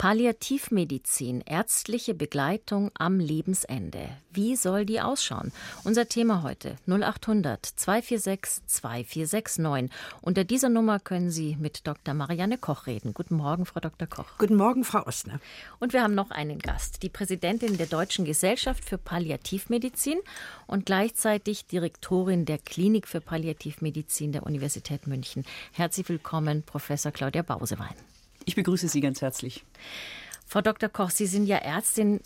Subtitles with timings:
[0.00, 4.08] Palliativmedizin, ärztliche Begleitung am Lebensende.
[4.32, 5.52] Wie soll die ausschauen?
[5.84, 9.90] Unser Thema heute 0800 246 2469.
[10.22, 12.14] Unter dieser Nummer können Sie mit Dr.
[12.14, 13.12] Marianne Koch reden.
[13.12, 14.08] Guten Morgen, Frau Dr.
[14.08, 14.24] Koch.
[14.38, 15.38] Guten Morgen, Frau Ostner.
[15.80, 20.18] Und wir haben noch einen Gast, die Präsidentin der Deutschen Gesellschaft für Palliativmedizin
[20.66, 25.44] und gleichzeitig Direktorin der Klinik für Palliativmedizin der Universität München.
[25.72, 27.94] Herzlich willkommen, Professor Claudia Bausewein.
[28.50, 29.64] Ich begrüße Sie ganz herzlich.
[30.44, 30.88] Frau Dr.
[30.88, 32.18] Koch, Sie sind ja Ärztin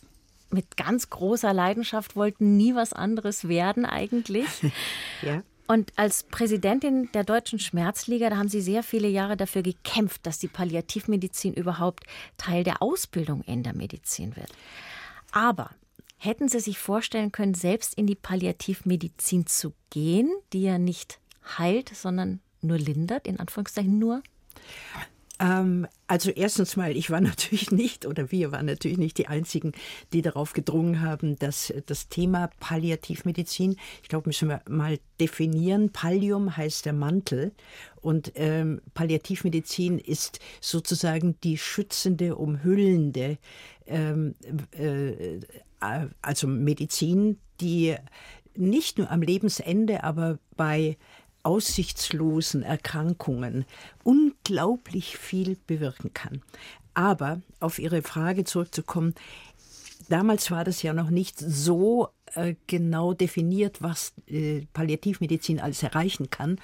[0.48, 4.47] mit ganz großer Leidenschaft, wollten nie was anderes werden eigentlich.
[5.23, 5.42] ja.
[5.66, 10.38] Und als Präsidentin der Deutschen Schmerzliga, da haben Sie sehr viele Jahre dafür gekämpft, dass
[10.38, 12.05] die Palliativmedizin überhaupt
[12.38, 14.50] Teil der Ausbildung in der Medizin wird.
[15.30, 15.72] Aber
[16.16, 21.20] hätten Sie sich vorstellen können, selbst in die Palliativmedizin zu gehen, die ja nicht
[21.59, 24.22] heilt, sondern nur lindert, in Anführungszeichen nur?
[25.41, 29.73] Ähm, also erstens mal, ich war natürlich nicht oder wir waren natürlich nicht die Einzigen,
[30.13, 35.91] die darauf gedrungen haben, dass das Thema Palliativmedizin, ich glaube, müssen wir mal definieren.
[35.91, 37.53] Pallium heißt der Mantel
[38.01, 43.39] und ähm, Palliativmedizin ist sozusagen die schützende, umhüllende,
[43.87, 44.35] ähm,
[44.73, 45.41] äh,
[46.23, 47.95] also Medizin, die
[48.57, 50.97] nicht nur am Lebensende, aber bei
[51.45, 53.64] aussichtslosen Erkrankungen
[54.03, 56.42] unglaublich viel bewirken kann.
[56.95, 59.14] Aber auf Ihre Frage zurückzukommen,
[60.09, 66.31] damals war das ja noch nicht so äh, genau definiert, was äh, Palliativmedizin alles erreichen
[66.31, 66.61] kann.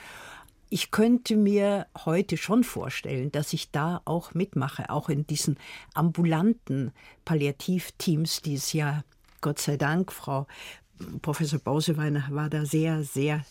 [0.69, 5.59] Ich könnte mir heute schon vorstellen, dass ich da auch mitmache, auch in diesen
[5.95, 6.93] ambulanten
[7.25, 9.03] Palliativteams, die es ja
[9.41, 10.47] Gott sei Dank, Frau
[11.23, 13.45] Professor Bauseweiner war da sehr, sehr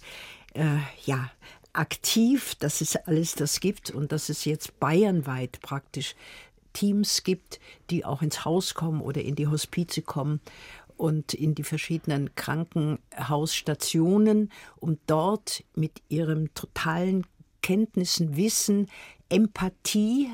[0.53, 1.31] äh, ja,
[1.73, 6.15] aktiv, dass es alles das gibt und dass es jetzt bayernweit praktisch
[6.73, 7.59] Teams gibt,
[7.89, 10.39] die auch ins Haus kommen oder in die Hospize kommen
[10.97, 17.25] und in die verschiedenen Krankenhausstationen, um dort mit ihrem totalen
[17.61, 18.87] Kenntnissen, Wissen,
[19.29, 20.29] Empathie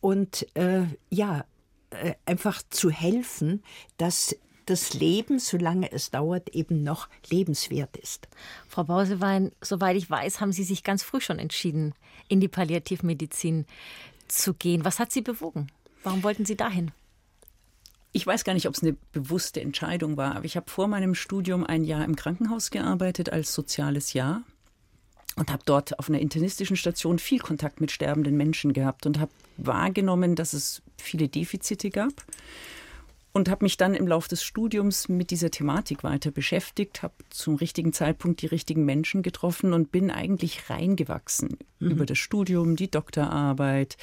[0.00, 1.44] und äh, ja,
[1.90, 3.62] äh, einfach zu helfen,
[3.96, 4.36] dass
[4.66, 8.28] das Leben, solange es dauert, eben noch lebenswert ist.
[8.68, 11.94] Frau Bausewein, soweit ich weiß, haben Sie sich ganz früh schon entschieden,
[12.28, 13.66] in die Palliativmedizin
[14.28, 14.84] zu gehen.
[14.84, 15.68] Was hat Sie bewogen?
[16.02, 16.90] Warum wollten Sie dahin?
[18.12, 21.14] Ich weiß gar nicht, ob es eine bewusste Entscheidung war, aber ich habe vor meinem
[21.14, 24.42] Studium ein Jahr im Krankenhaus gearbeitet als soziales Jahr
[25.36, 29.32] und habe dort auf einer internistischen Station viel Kontakt mit sterbenden Menschen gehabt und habe
[29.56, 32.12] wahrgenommen, dass es viele Defizite gab
[33.34, 37.56] und habe mich dann im Laufe des Studiums mit dieser Thematik weiter beschäftigt, habe zum
[37.56, 41.90] richtigen Zeitpunkt die richtigen Menschen getroffen und bin eigentlich reingewachsen mhm.
[41.90, 43.96] über das Studium, die Doktorarbeit,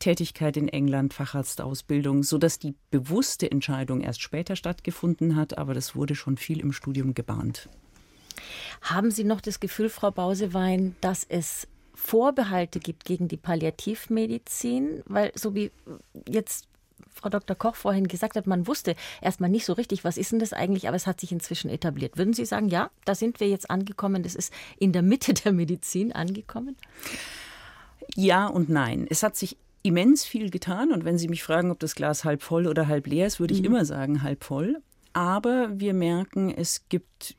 [0.00, 5.96] Tätigkeit in England, Facharztausbildung, so dass die bewusste Entscheidung erst später stattgefunden hat, aber das
[5.96, 7.70] wurde schon viel im Studium gebahnt.
[8.82, 15.32] Haben Sie noch das Gefühl, Frau Bausewein, dass es Vorbehalte gibt gegen die Palliativmedizin, weil
[15.34, 15.70] so wie
[16.28, 16.68] jetzt
[17.12, 17.56] Frau Dr.
[17.56, 20.88] Koch vorhin gesagt hat, man wusste erstmal nicht so richtig, was ist denn das eigentlich,
[20.88, 22.18] aber es hat sich inzwischen etabliert.
[22.18, 25.52] Würden Sie sagen, ja, da sind wir jetzt angekommen, das ist in der Mitte der
[25.52, 26.76] Medizin angekommen?
[28.14, 29.06] Ja und nein.
[29.08, 32.42] Es hat sich immens viel getan und wenn Sie mich fragen, ob das Glas halb
[32.42, 33.66] voll oder halb leer ist, würde ich mhm.
[33.66, 34.82] immer sagen halb voll.
[35.12, 37.36] Aber wir merken, es gibt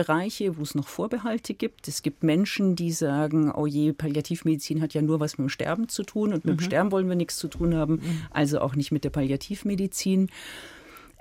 [0.00, 1.86] Bereiche, wo es noch Vorbehalte gibt.
[1.86, 5.88] Es gibt Menschen, die sagen, oh je, Palliativmedizin hat ja nur was mit dem Sterben
[5.88, 6.58] zu tun und mit mhm.
[6.58, 8.22] dem Sterben wollen wir nichts zu tun haben, mhm.
[8.30, 10.30] also auch nicht mit der Palliativmedizin.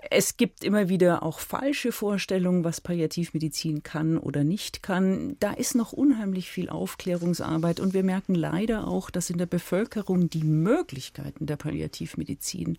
[0.09, 5.35] Es gibt immer wieder auch falsche Vorstellungen, was Palliativmedizin kann oder nicht kann.
[5.41, 10.29] Da ist noch unheimlich viel Aufklärungsarbeit und wir merken leider auch, dass in der Bevölkerung
[10.29, 12.77] die Möglichkeiten der Palliativmedizin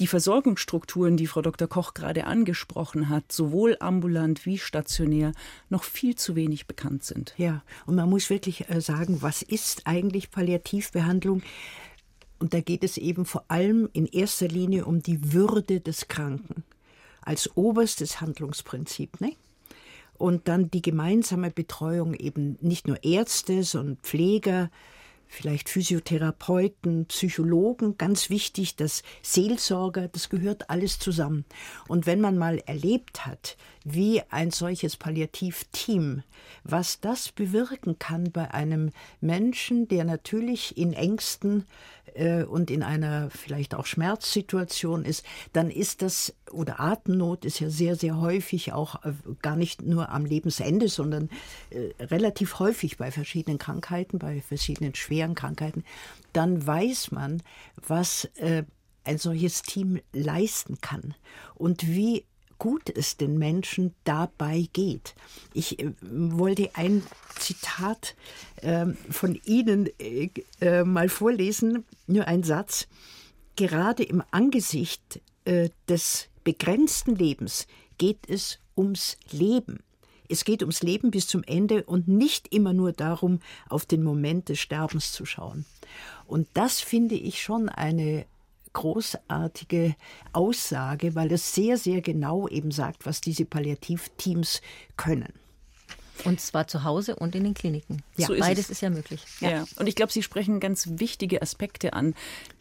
[0.00, 1.68] die Versorgungsstrukturen, die Frau Dr.
[1.68, 5.32] Koch gerade angesprochen hat, sowohl ambulant wie stationär,
[5.70, 7.34] noch viel zu wenig bekannt sind.
[7.36, 11.42] Ja, und man muss wirklich äh, sagen, was ist eigentlich Palliativbehandlung?
[12.38, 16.62] Und da geht es eben vor allem in erster Linie um die Würde des Kranken
[17.20, 19.20] als oberstes Handlungsprinzip.
[19.20, 19.32] Ne?
[20.16, 24.70] Und dann die gemeinsame Betreuung eben nicht nur Ärzte, sondern Pfleger,
[25.28, 31.44] vielleicht Physiotherapeuten, Psychologen, ganz wichtig, das Seelsorger, das gehört alles zusammen.
[31.86, 36.22] Und wenn man mal erlebt hat, wie ein solches Palliativteam,
[36.64, 38.90] was das bewirken kann bei einem
[39.20, 41.66] Menschen, der natürlich in Ängsten
[42.14, 47.70] äh, und in einer vielleicht auch Schmerzsituation ist, dann ist das oder Atemnot ist ja
[47.70, 49.12] sehr, sehr häufig auch äh,
[49.42, 51.28] gar nicht nur am Lebensende, sondern
[51.70, 55.84] äh, relativ häufig bei verschiedenen Krankheiten, bei verschiedenen schweren Krankheiten,
[56.32, 57.42] dann weiß man,
[57.76, 58.28] was
[59.04, 61.14] ein solches Team leisten kann
[61.54, 62.24] und wie
[62.58, 65.14] gut es den Menschen dabei geht.
[65.54, 67.02] Ich äh, wollte ein
[67.38, 68.16] Zitat
[68.56, 72.88] äh, von Ihnen äh, äh, mal vorlesen, nur ein Satz.
[73.56, 75.20] Gerade im Angesicht
[75.88, 77.66] des begrenzten Lebens
[77.96, 79.80] geht es ums Leben.
[80.28, 84.50] Es geht ums Leben bis zum Ende und nicht immer nur darum, auf den Moment
[84.50, 85.64] des Sterbens zu schauen.
[86.26, 88.26] Und das finde ich schon eine
[88.78, 89.96] großartige
[90.32, 94.62] Aussage, weil es sehr, sehr genau eben sagt, was diese Palliativteams
[94.96, 95.32] können.
[96.24, 98.02] Und zwar zu Hause und in den Kliniken.
[98.16, 99.24] Ja, so beides ist, ist ja möglich.
[99.40, 99.50] Ja.
[99.50, 99.64] ja.
[99.76, 102.14] Und ich glaube, Sie sprechen ganz wichtige Aspekte an.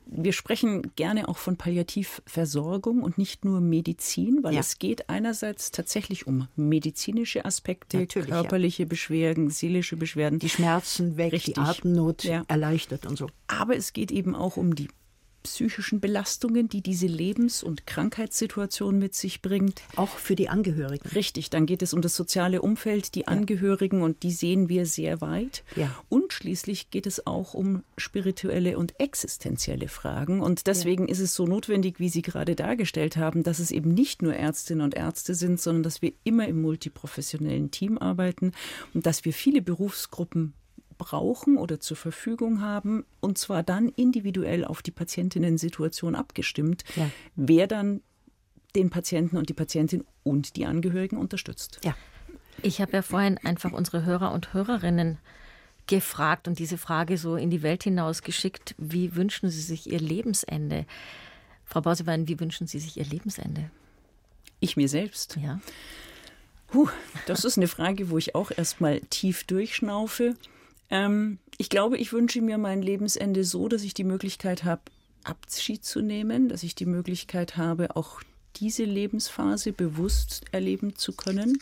[0.07, 4.59] Wir sprechen gerne auch von Palliativversorgung und nicht nur Medizin, weil ja.
[4.61, 8.89] es geht einerseits tatsächlich um medizinische Aspekte, Natürlich, körperliche ja.
[8.89, 10.39] Beschwerden, seelische Beschwerden.
[10.39, 11.55] Die Schmerzen weg, Richtig.
[11.55, 13.27] die Atemnot erleichtert und so.
[13.47, 14.87] Aber es geht eben auch um die
[15.53, 19.81] psychischen Belastungen, die diese Lebens- und Krankheitssituation mit sich bringt.
[19.95, 21.07] Auch für die Angehörigen.
[21.09, 25.21] Richtig, dann geht es um das soziale Umfeld, die Angehörigen und die sehen wir sehr
[25.21, 25.63] weit.
[25.75, 25.95] Ja.
[26.09, 30.41] Und schließlich geht es auch um spirituelle und existenzielle Fragen.
[30.41, 31.11] Und deswegen ja.
[31.11, 34.83] ist es so notwendig, wie Sie gerade dargestellt haben, dass es eben nicht nur Ärztinnen
[34.83, 38.51] und Ärzte sind, sondern dass wir immer im multiprofessionellen Team arbeiten
[38.93, 40.53] und dass wir viele Berufsgruppen
[40.97, 47.09] brauchen oder zur Verfügung haben, und zwar dann individuell auf die Patientinnen-Situation abgestimmt, ja.
[47.35, 48.01] wer dann
[48.75, 51.79] den Patienten und die Patientin und die Angehörigen unterstützt.
[51.83, 51.95] Ja.
[52.61, 55.19] Ich habe ja vorhin einfach unsere Hörer und Hörerinnen
[55.85, 59.99] gefragt und diese Frage so in die Welt hinaus geschickt, wie wünschen Sie sich Ihr
[59.99, 60.85] Lebensende?
[61.65, 63.69] Frau Bausewein, wie wünschen Sie sich Ihr Lebensende?
[64.59, 65.37] Ich mir selbst.
[65.41, 65.59] Ja.
[66.67, 66.89] Puh,
[67.25, 70.35] das ist eine Frage, wo ich auch erstmal tief durchschnaufe.
[70.89, 74.81] Ähm, ich glaube, ich wünsche mir mein Lebensende so, dass ich die Möglichkeit habe,
[75.23, 78.21] Abschied zu nehmen, dass ich die Möglichkeit habe, auch
[78.55, 81.59] diese Lebensphase bewusst erleben zu können.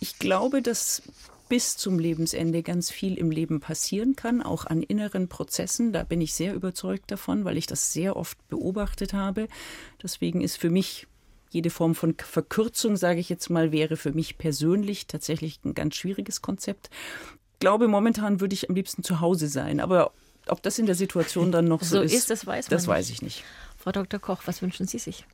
[0.00, 1.02] Ich glaube, dass
[1.48, 5.92] bis zum Lebensende ganz viel im Leben passieren kann, auch an inneren Prozessen.
[5.92, 9.48] Da bin ich sehr überzeugt davon, weil ich das sehr oft beobachtet habe.
[10.02, 11.06] Deswegen ist für mich
[11.50, 15.94] jede Form von Verkürzung, sage ich jetzt mal, wäre für mich persönlich tatsächlich ein ganz
[15.94, 16.90] schwieriges Konzept
[17.58, 19.80] glaube, momentan würde ich am liebsten zu Hause sein.
[19.80, 20.12] Aber
[20.46, 23.10] ob das in der Situation dann noch so, so ist, ist, das weiß, das weiß
[23.10, 23.44] ich nicht.
[23.78, 24.20] Frau Dr.
[24.20, 25.24] Koch, was wünschen Sie sich?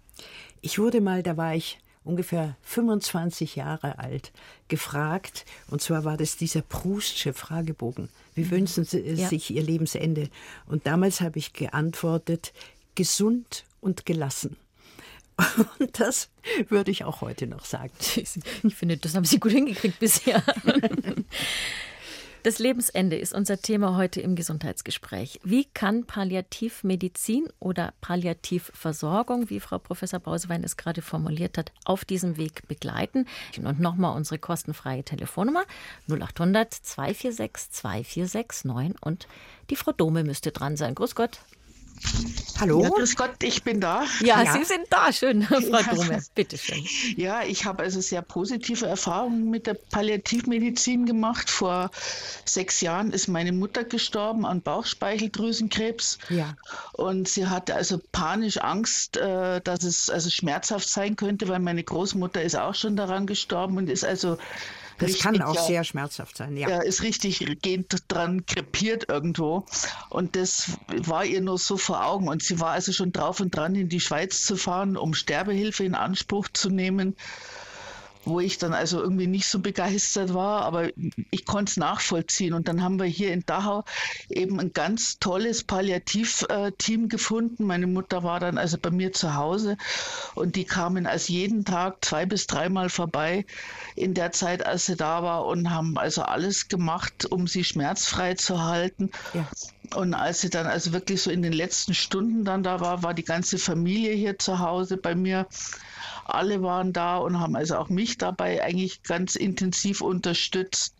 [0.60, 4.32] Ich wurde mal, da war ich ungefähr 25 Jahre alt,
[4.68, 8.08] gefragt, und zwar war das dieser Proustsche Fragebogen.
[8.34, 8.50] Wie mhm.
[8.50, 9.28] wünschen Sie ja.
[9.28, 10.28] sich Ihr Lebensende?
[10.66, 12.52] Und damals habe ich geantwortet,
[12.94, 14.56] gesund und gelassen.
[15.78, 16.28] Und das
[16.68, 17.92] würde ich auch heute noch sagen.
[18.62, 20.42] Ich finde, das haben Sie gut hingekriegt bisher.
[22.44, 25.38] Das Lebensende ist unser Thema heute im Gesundheitsgespräch.
[25.44, 32.36] Wie kann Palliativmedizin oder Palliativversorgung, wie Frau Professor Bausewein es gerade formuliert hat, auf diesem
[32.38, 33.28] Weg begleiten?
[33.62, 35.62] Und nochmal unsere kostenfreie Telefonnummer
[36.08, 39.28] 0800 246 246 9 und
[39.70, 40.96] die Frau Dome müsste dran sein.
[40.96, 41.38] Grüß Gott.
[42.62, 42.82] Hallo?
[42.82, 44.04] Ja, grüß Gott, ich bin da.
[44.20, 44.52] Ja, ja.
[44.52, 45.12] Sie sind da.
[45.12, 45.82] Schön, Frau ja.
[45.82, 46.22] Grumme.
[46.34, 46.86] Bitte schön.
[47.16, 51.50] Ja, ich habe also sehr positive Erfahrungen mit der Palliativmedizin gemacht.
[51.50, 51.90] Vor
[52.44, 56.18] sechs Jahren ist meine Mutter gestorben an Bauchspeicheldrüsenkrebs.
[56.28, 56.56] Ja.
[56.92, 61.82] Und sie hatte also panisch Angst, äh, dass es also schmerzhaft sein könnte, weil meine
[61.82, 64.38] Großmutter ist auch schon daran gestorben und ist also
[65.02, 66.68] das richtig, kann auch ja, sehr schmerzhaft sein, ja.
[66.68, 67.44] Er ist richtig
[68.08, 69.66] dran krepiert irgendwo.
[70.08, 72.28] Und das war ihr nur so vor Augen.
[72.28, 75.84] Und sie war also schon drauf und dran, in die Schweiz zu fahren, um Sterbehilfe
[75.84, 77.16] in Anspruch zu nehmen
[78.24, 80.90] wo ich dann also irgendwie nicht so begeistert war, aber
[81.30, 82.54] ich konnte es nachvollziehen.
[82.54, 83.84] Und dann haben wir hier in Dachau
[84.28, 87.64] eben ein ganz tolles Palliativteam gefunden.
[87.64, 89.76] Meine Mutter war dann also bei mir zu Hause
[90.34, 93.44] und die kamen also jeden Tag zwei bis dreimal vorbei
[93.96, 98.34] in der Zeit, als sie da war und haben also alles gemacht, um sie schmerzfrei
[98.34, 99.10] zu halten.
[99.34, 99.48] Ja.
[99.96, 103.14] Und als sie dann also wirklich so in den letzten Stunden dann da war, war
[103.14, 105.46] die ganze Familie hier zu Hause bei mir.
[106.24, 110.96] Alle waren da und haben also auch mich dabei eigentlich ganz intensiv unterstützt.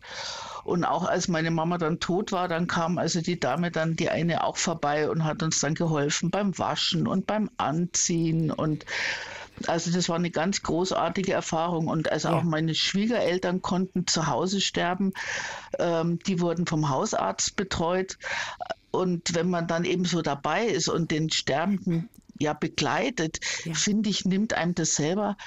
[0.63, 4.09] Und auch als meine Mama dann tot war, dann kam also die Dame dann, die
[4.09, 8.85] eine auch vorbei und hat uns dann geholfen beim Waschen und beim Anziehen und
[9.67, 12.35] also das war eine ganz großartige Erfahrung und also ja.
[12.35, 15.13] auch meine Schwiegereltern konnten zu Hause sterben.
[15.79, 18.17] Ähm, die wurden vom Hausarzt betreut.
[18.91, 22.09] Und wenn man dann eben so dabei ist und den Sterbenden
[22.39, 23.73] ja begleitet, ja.
[23.73, 25.37] finde ich, nimmt einem das selber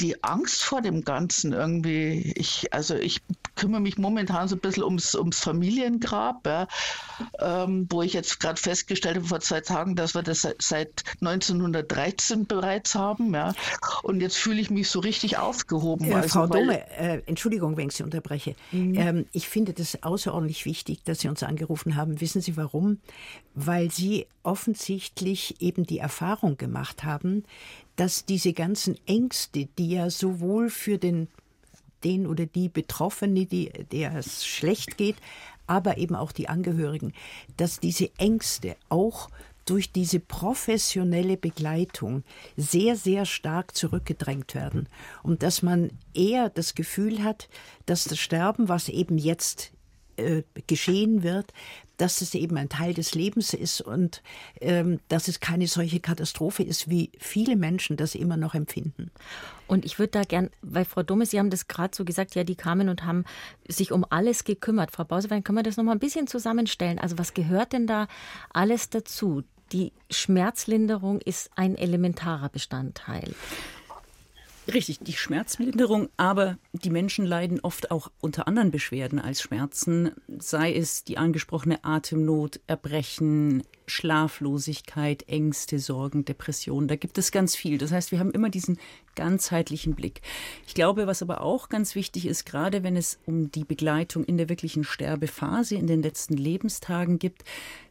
[0.00, 2.32] die Angst vor dem Ganzen irgendwie.
[2.36, 3.22] Ich, also ich
[3.54, 6.68] kümmere mich momentan so ein bisschen ums, ums Familiengrab, ja,
[7.38, 12.46] ähm, wo ich jetzt gerade festgestellt habe vor zwei Tagen, dass wir das seit 1913
[12.46, 13.32] bereits haben.
[13.34, 13.54] Ja.
[14.02, 16.06] Und jetzt fühle ich mich so richtig aufgehoben.
[16.06, 18.54] Ja, also, Frau Dome, äh, Entschuldigung, wenn ich Sie unterbreche.
[18.72, 18.94] Mhm.
[18.94, 22.20] Ähm, ich finde das außerordentlich wichtig, dass Sie uns angerufen haben.
[22.20, 22.98] Wissen Sie warum?
[23.54, 27.44] Weil Sie offensichtlich eben die Erfahrung gemacht haben,
[27.96, 31.28] dass diese ganzen Ängste, die ja sowohl für den
[32.04, 35.16] den oder die Betroffene, die, der es schlecht geht,
[35.66, 37.12] aber eben auch die Angehörigen,
[37.56, 39.28] dass diese Ängste auch
[39.64, 42.22] durch diese professionelle Begleitung
[42.56, 44.88] sehr, sehr stark zurückgedrängt werden.
[45.24, 47.48] Und dass man eher das Gefühl hat,
[47.84, 49.72] dass das Sterben, was eben jetzt
[50.16, 51.52] äh, geschehen wird,
[51.96, 54.22] dass es eben ein Teil des Lebens ist und
[54.60, 59.10] ähm, dass es keine solche Katastrophe ist, wie viele Menschen das immer noch empfinden.
[59.66, 62.44] Und ich würde da gern, weil Frau Dumme, Sie haben das gerade so gesagt, ja,
[62.44, 63.24] die kamen und haben
[63.66, 64.92] sich um alles gekümmert.
[64.92, 66.98] Frau Bausewein, können wir das noch mal ein bisschen zusammenstellen?
[66.98, 68.06] Also was gehört denn da
[68.52, 69.42] alles dazu?
[69.72, 73.34] Die Schmerzlinderung ist ein elementarer Bestandteil.
[74.72, 80.74] Richtig, die Schmerzlinderung, aber die Menschen leiden oft auch unter anderen Beschwerden als Schmerzen, sei
[80.74, 86.88] es die angesprochene Atemnot, Erbrechen, Schlaflosigkeit, Ängste, Sorgen, Depressionen.
[86.88, 87.78] Da gibt es ganz viel.
[87.78, 88.78] Das heißt, wir haben immer diesen
[89.14, 90.20] ganzheitlichen Blick.
[90.66, 94.36] Ich glaube, was aber auch ganz wichtig ist, gerade wenn es um die Begleitung in
[94.36, 97.44] der wirklichen Sterbephase, in den letzten Lebenstagen gibt,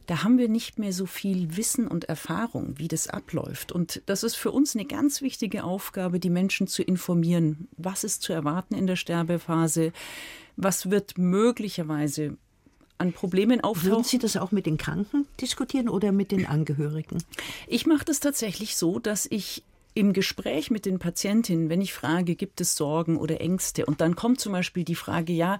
[0.06, 3.72] da haben wir nicht mehr so viel Wissen und Erfahrung, wie das abläuft.
[3.72, 7.68] Und das ist für uns eine ganz wichtige Aufgabe, die Menschen zu informieren.
[7.76, 9.92] Was ist zu erwarten in der Sterbephase?
[10.56, 12.36] Was wird möglicherweise
[12.98, 13.90] an Problemen auftauchen.
[13.90, 17.22] Würden Sie das auch mit den Kranken diskutieren oder mit den Angehörigen?
[17.66, 19.62] Ich mache das tatsächlich so, dass ich
[19.96, 24.14] im Gespräch mit den Patientinnen, wenn ich frage, gibt es Sorgen oder Ängste, und dann
[24.14, 25.58] kommt zum Beispiel die Frage, ja,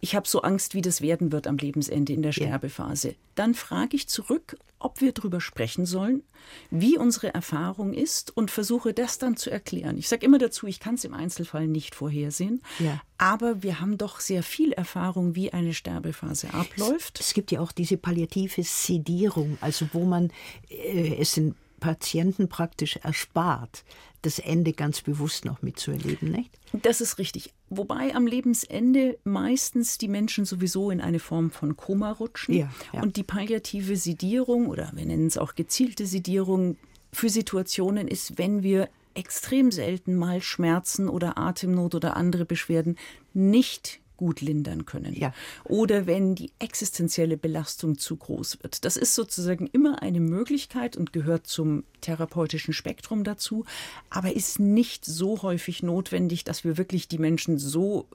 [0.00, 3.96] ich habe so Angst, wie das werden wird am Lebensende in der Sterbephase, dann frage
[3.96, 6.22] ich zurück, ob wir darüber sprechen sollen,
[6.70, 9.96] wie unsere Erfahrung ist und versuche das dann zu erklären.
[9.96, 13.00] Ich sage immer dazu, ich kann es im Einzelfall nicht vorhersehen, ja.
[13.16, 17.20] aber wir haben doch sehr viel Erfahrung, wie eine Sterbephase abläuft.
[17.20, 20.30] Es, es gibt ja auch diese palliative Sedierung, also wo man
[20.68, 23.84] äh, es sind Patienten praktisch erspart,
[24.22, 26.58] das Ende ganz bewusst noch mitzuerleben, nicht?
[26.72, 27.52] Das ist richtig.
[27.70, 32.54] Wobei am Lebensende meistens die Menschen sowieso in eine Form von Koma rutschen.
[32.54, 33.02] Ja, ja.
[33.02, 36.76] Und die palliative Sedierung oder wir nennen es auch gezielte Sedierung
[37.12, 42.96] für Situationen ist, wenn wir extrem selten mal Schmerzen oder Atemnot oder andere Beschwerden
[43.34, 45.14] nicht gut lindern können.
[45.14, 45.32] Ja.
[45.64, 48.84] Oder wenn die existenzielle Belastung zu groß wird.
[48.84, 53.64] Das ist sozusagen immer eine Möglichkeit und gehört zum therapeutischen Spektrum dazu,
[54.10, 58.06] aber ist nicht so häufig notwendig, dass wir wirklich die Menschen so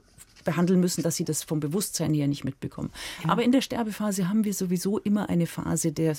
[0.44, 2.90] behandeln müssen, dass sie das vom Bewusstsein her nicht mitbekommen.
[3.24, 3.30] Ja.
[3.30, 6.16] Aber in der Sterbephase haben wir sowieso immer eine Phase der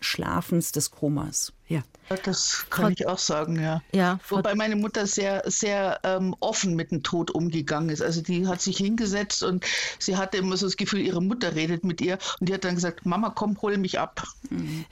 [0.00, 1.52] Schlafens, des Komas.
[1.68, 1.82] Ja.
[2.24, 3.82] Das kann Frau, ich auch sagen, ja.
[3.92, 8.02] ja Wobei meine Mutter sehr, sehr ähm, offen mit dem Tod umgegangen ist.
[8.02, 9.64] Also die hat sich hingesetzt und
[10.00, 12.74] sie hatte immer so das Gefühl, ihre Mutter redet mit ihr und die hat dann
[12.74, 14.24] gesagt, Mama, komm, hol mich ab.
[14.50, 14.86] Mhm.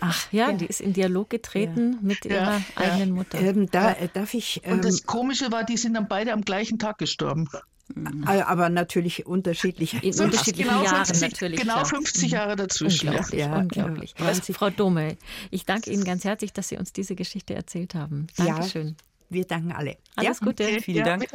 [0.00, 1.98] Ach ja, ja, die ist in Dialog getreten ja.
[2.02, 3.38] mit ihrer eigenen Mutter.
[3.38, 4.62] Ähm, da äh, darf ich.
[4.64, 7.48] Ähm, und das ähm, Komische war, die sind dann beide am gleichen Tag gestorben.
[7.94, 8.24] Mhm.
[8.24, 10.02] Aber natürlich unterschiedlich.
[10.02, 11.60] In unterschiedlichen genau Jahren 50, natürlich.
[11.60, 11.86] Genau klar.
[11.86, 13.08] 50 Jahre dazwischen.
[13.08, 13.40] Unglaublich.
[13.40, 14.14] Ja, unglaublich.
[14.18, 15.16] Ja, Frau Dome,
[15.50, 18.26] ich danke Ihnen ganz herzlich, dass Sie uns diese Geschichte erzählt haben.
[18.36, 18.88] Dankeschön.
[18.88, 18.94] Ja,
[19.30, 19.96] wir danken alle.
[20.16, 20.46] Alles ja.
[20.46, 20.64] Gute.
[20.64, 20.80] Okay.
[20.80, 21.26] Vielen Dank.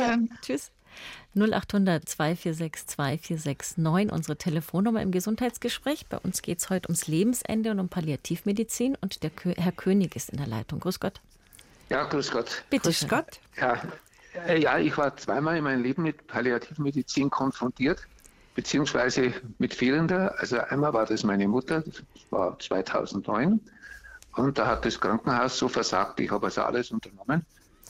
[0.41, 0.71] Tschüss.
[1.35, 6.07] 0800 246 2469, unsere Telefonnummer im Gesundheitsgespräch.
[6.07, 8.97] Bei uns geht es heute ums Lebensende und um Palliativmedizin.
[8.99, 10.79] Und der Herr König ist in der Leitung.
[10.79, 11.21] Grüß Gott.
[11.89, 12.63] Ja, grüß Gott.
[12.69, 13.09] Bitte grüß schön.
[13.09, 13.39] Gott.
[13.57, 13.77] Ja, äh,
[14.57, 18.07] ja, ich war zweimal in meinem Leben mit Palliativmedizin konfrontiert,
[18.55, 20.35] beziehungsweise mit fehlender.
[20.39, 23.59] Also einmal war das meine Mutter, das war 2009.
[24.35, 27.45] Und da hat das Krankenhaus so versagt, ich habe also alles unternommen,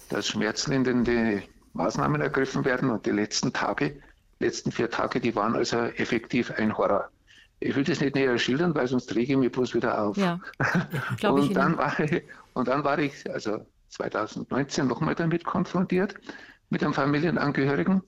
[0.10, 2.90] dass schmerzlindernde Maßnahmen ergriffen werden.
[2.90, 4.02] Und die letzten Tage,
[4.40, 7.10] letzten vier Tage, die waren also effektiv ein Horror.
[7.60, 10.16] Ich will das nicht näher schildern, weil sonst rege ich mich bloß wieder auf.
[10.18, 10.40] Ja,
[11.30, 16.16] und, dann war ich, und dann war ich, also 2019 nochmal damit konfrontiert,
[16.70, 18.04] mit einem Familienangehörigen.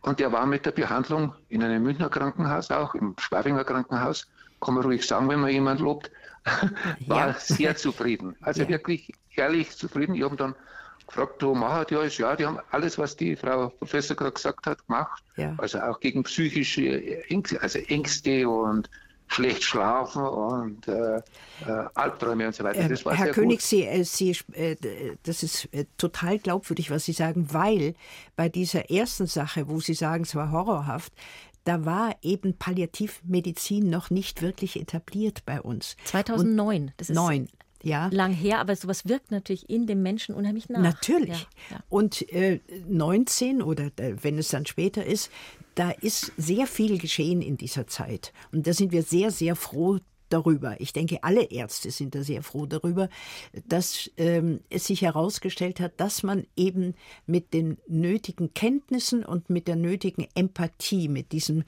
[0.00, 4.28] Und der war mit der Behandlung in einem Münchner Krankenhaus, auch im Schwabinger Krankenhaus,
[4.60, 6.10] kann man ruhig sagen, wenn man jemand lobt,
[7.06, 7.34] war ja.
[7.34, 8.36] sehr zufrieden.
[8.40, 8.68] Also ja.
[8.68, 10.14] wirklich ehrlich zufrieden.
[10.14, 10.54] Ich habe dann
[11.06, 12.18] gefragt, wo machen die alles?
[12.18, 15.22] Ja, die haben alles, was die Frau Professor gerade gesagt hat, gemacht.
[15.36, 15.54] Ja.
[15.58, 18.88] Also auch gegen psychische Ängste, also Ängste und
[19.28, 21.22] schlecht schlafen und äh, äh,
[21.94, 22.88] Albträume und so weiter.
[22.88, 24.76] Das war Herr König, Sie, äh, Sie, äh,
[25.22, 27.94] das ist äh, total glaubwürdig, was Sie sagen, weil
[28.36, 31.12] bei dieser ersten Sache, wo Sie sagen, es war horrorhaft,
[31.64, 35.96] da war eben Palliativmedizin noch nicht wirklich etabliert bei uns.
[36.04, 37.48] 2009, und das ist 9
[37.86, 38.08] ja.
[38.12, 40.80] lang her, aber sowas wirkt natürlich in dem Menschen unheimlich nach.
[40.80, 41.46] Natürlich.
[41.70, 41.84] Ja, ja.
[41.88, 45.30] Und äh, 19 oder äh, wenn es dann später ist,
[45.74, 48.32] da ist sehr viel geschehen in dieser Zeit.
[48.50, 50.80] Und da sind wir sehr, sehr froh darüber.
[50.80, 53.08] Ich denke, alle Ärzte sind da sehr froh darüber,
[53.66, 56.94] dass ähm, es sich herausgestellt hat, dass man eben
[57.26, 61.64] mit den nötigen Kenntnissen und mit der nötigen Empathie, mit diesem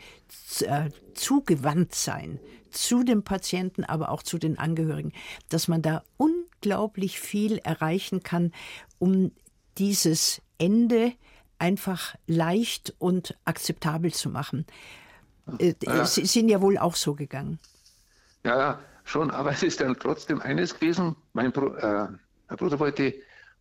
[0.60, 5.12] äh, Zugewandtsein zu dem Patienten, aber auch zu den Angehörigen,
[5.48, 8.52] dass man da unglaublich viel erreichen kann,
[8.98, 9.32] um
[9.78, 11.12] dieses Ende
[11.58, 14.66] einfach leicht und akzeptabel zu machen.
[15.58, 16.04] Äh, ja.
[16.04, 17.58] Sie sind ja wohl auch so gegangen.
[18.44, 22.08] Ja, ja, schon, aber es ist dann trotzdem eines gewesen, mein, Br äh,
[22.48, 23.14] mein Bruder wollte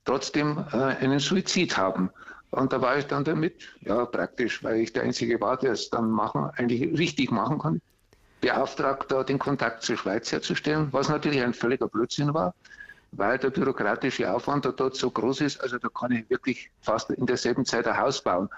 [0.05, 2.09] trotzdem äh, einen Suizid haben.
[2.51, 5.89] Und da war ich dann damit, ja, praktisch, weil ich der Einzige war, der es
[5.89, 7.81] dann machen, eigentlich richtig machen kann,
[8.41, 12.53] beauftragt, da den Kontakt zur Schweiz herzustellen, was natürlich ein völliger Blödsinn war,
[13.11, 17.09] weil der bürokratische Aufwand da dort so groß ist, also da kann ich wirklich fast
[17.09, 18.49] in derselben Zeit ein Haus bauen.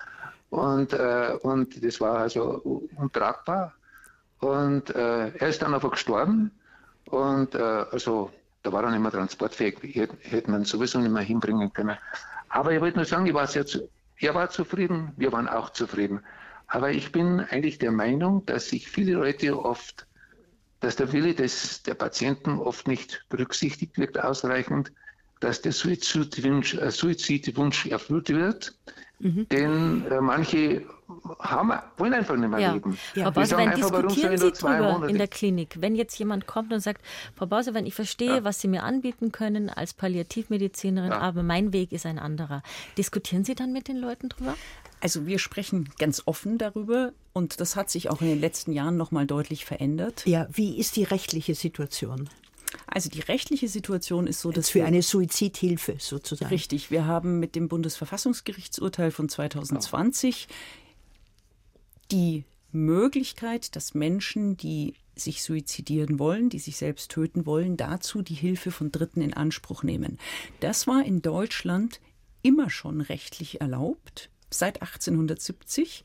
[0.49, 3.73] Und, äh, und das war also untragbar.
[4.39, 6.51] Und äh, er ist dann aber gestorben
[7.09, 7.59] und äh,
[7.91, 8.31] also
[8.63, 11.97] da war er nicht mehr transportfähig, hätte, hätte man sowieso nicht mehr hinbringen können.
[12.49, 15.69] Aber ich wollte nur sagen, ich war sehr zu, er war zufrieden, wir waren auch
[15.71, 16.21] zufrieden.
[16.69, 20.05] Aber ich bin eigentlich der Meinung, dass sich viele Leute oft,
[20.79, 24.91] dass der Wille des, der Patienten oft nicht berücksichtigt wird ausreichend,
[25.39, 28.75] dass der Suizidwunsch, äh, Suizidwunsch erfüllt wird.
[29.19, 29.47] Mhm.
[29.49, 30.85] Denn äh, manche
[31.39, 32.73] haben, wollen einfach nicht mehr ja.
[32.73, 32.97] leben.
[33.15, 33.25] Ja.
[33.25, 37.01] Frau Bausewein, diskutieren Sie darüber in der Klinik, wenn jetzt jemand kommt und sagt,
[37.35, 38.43] Frau Bausewein, ich verstehe, ja.
[38.43, 41.19] was Sie mir anbieten können als Palliativmedizinerin, ja.
[41.19, 42.61] aber mein Weg ist ein anderer.
[42.97, 44.55] Diskutieren Sie dann mit den Leuten drüber?
[45.01, 48.97] Also wir sprechen ganz offen darüber und das hat sich auch in den letzten Jahren
[48.97, 50.23] noch mal deutlich verändert.
[50.25, 52.29] Ja, wie ist die rechtliche Situation?
[52.85, 56.49] Also die rechtliche Situation ist so, dass für eine Suizidhilfe sozusagen.
[56.49, 60.47] Richtig, wir haben mit dem Bundesverfassungsgerichtsurteil von 2020
[62.11, 68.35] die Möglichkeit, dass Menschen, die sich suizidieren wollen, die sich selbst töten wollen, dazu die
[68.35, 70.17] Hilfe von Dritten in Anspruch nehmen.
[70.59, 71.99] Das war in Deutschland
[72.41, 76.03] immer schon rechtlich erlaubt, seit 1870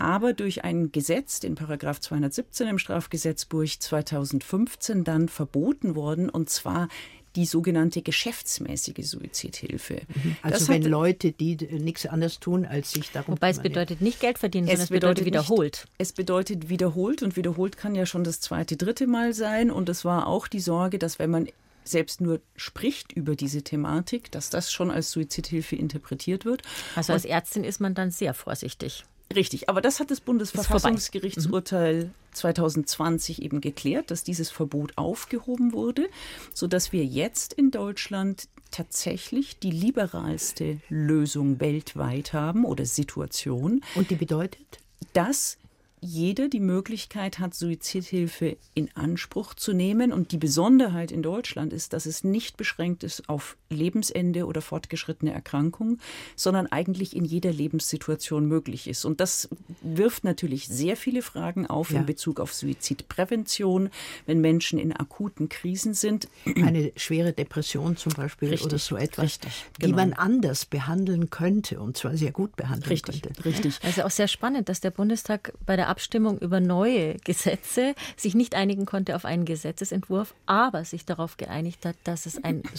[0.00, 6.88] aber durch ein Gesetz, den Paragraph 217 im Strafgesetzbuch 2015 dann verboten worden und zwar
[7.36, 10.02] die sogenannte geschäftsmäßige Suizidhilfe.
[10.08, 10.36] Mhm.
[10.42, 14.00] Also das wenn hat, Leute, die nichts anderes tun, als sich darum Wobei es bedeutet
[14.00, 15.74] nicht Geld verdienen, sondern es bedeutet, bedeutet wiederholt.
[15.74, 19.70] Nicht, es bedeutet wiederholt und wiederholt kann ja schon das zweite, dritte Mal sein.
[19.70, 21.48] Und es war auch die Sorge, dass wenn man
[21.88, 26.62] selbst nur spricht über diese Thematik, dass das schon als Suizidhilfe interpretiert wird.
[26.96, 29.04] Also als Ärztin ist man dann sehr vorsichtig.
[29.34, 32.10] Richtig, aber das hat das Bundesverfassungsgerichtsurteil mhm.
[32.32, 36.08] 2020 eben geklärt, dass dieses Verbot aufgehoben wurde,
[36.54, 43.82] sodass wir jetzt in Deutschland tatsächlich die liberalste Lösung weltweit haben oder Situation.
[43.94, 44.78] Und die bedeutet?
[45.12, 45.58] Dass
[46.00, 50.12] jeder die Möglichkeit hat, Suizidhilfe in Anspruch zu nehmen.
[50.12, 55.32] Und die Besonderheit in Deutschland ist, dass es nicht beschränkt ist auf Lebensende oder fortgeschrittene
[55.32, 55.98] Erkrankung,
[56.36, 59.04] sondern eigentlich in jeder Lebenssituation möglich ist.
[59.04, 59.48] Und das
[59.82, 62.00] wirft natürlich sehr viele Fragen auf ja.
[62.00, 63.90] in Bezug auf Suizidprävention,
[64.26, 66.28] wenn Menschen in akuten Krisen sind.
[66.46, 69.86] Eine schwere Depression zum Beispiel richtig, oder so etwas, richtig, genau.
[69.86, 73.44] die man anders behandeln könnte und zwar sehr gut behandeln richtig, könnte.
[73.44, 73.78] Richtig.
[73.82, 78.54] Also auch sehr spannend, dass der Bundestag bei der Abstimmung über neue Gesetze sich nicht
[78.54, 82.62] einigen konnte auf einen Gesetzesentwurf, aber sich darauf geeinigt hat, dass es ein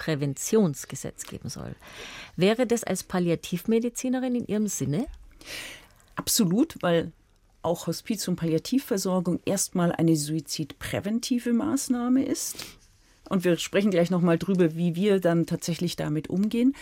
[0.00, 1.74] Suizidpräventionsgesetz geben soll.
[2.36, 5.06] Wäre das als Palliativmedizinerin in Ihrem Sinne?
[6.16, 7.12] Absolut, weil
[7.62, 12.56] auch Hospiz- und Palliativversorgung erstmal eine suizidpräventive Maßnahme ist.
[13.30, 16.74] Und wir sprechen gleich nochmal drüber, wie wir dann tatsächlich damit umgehen.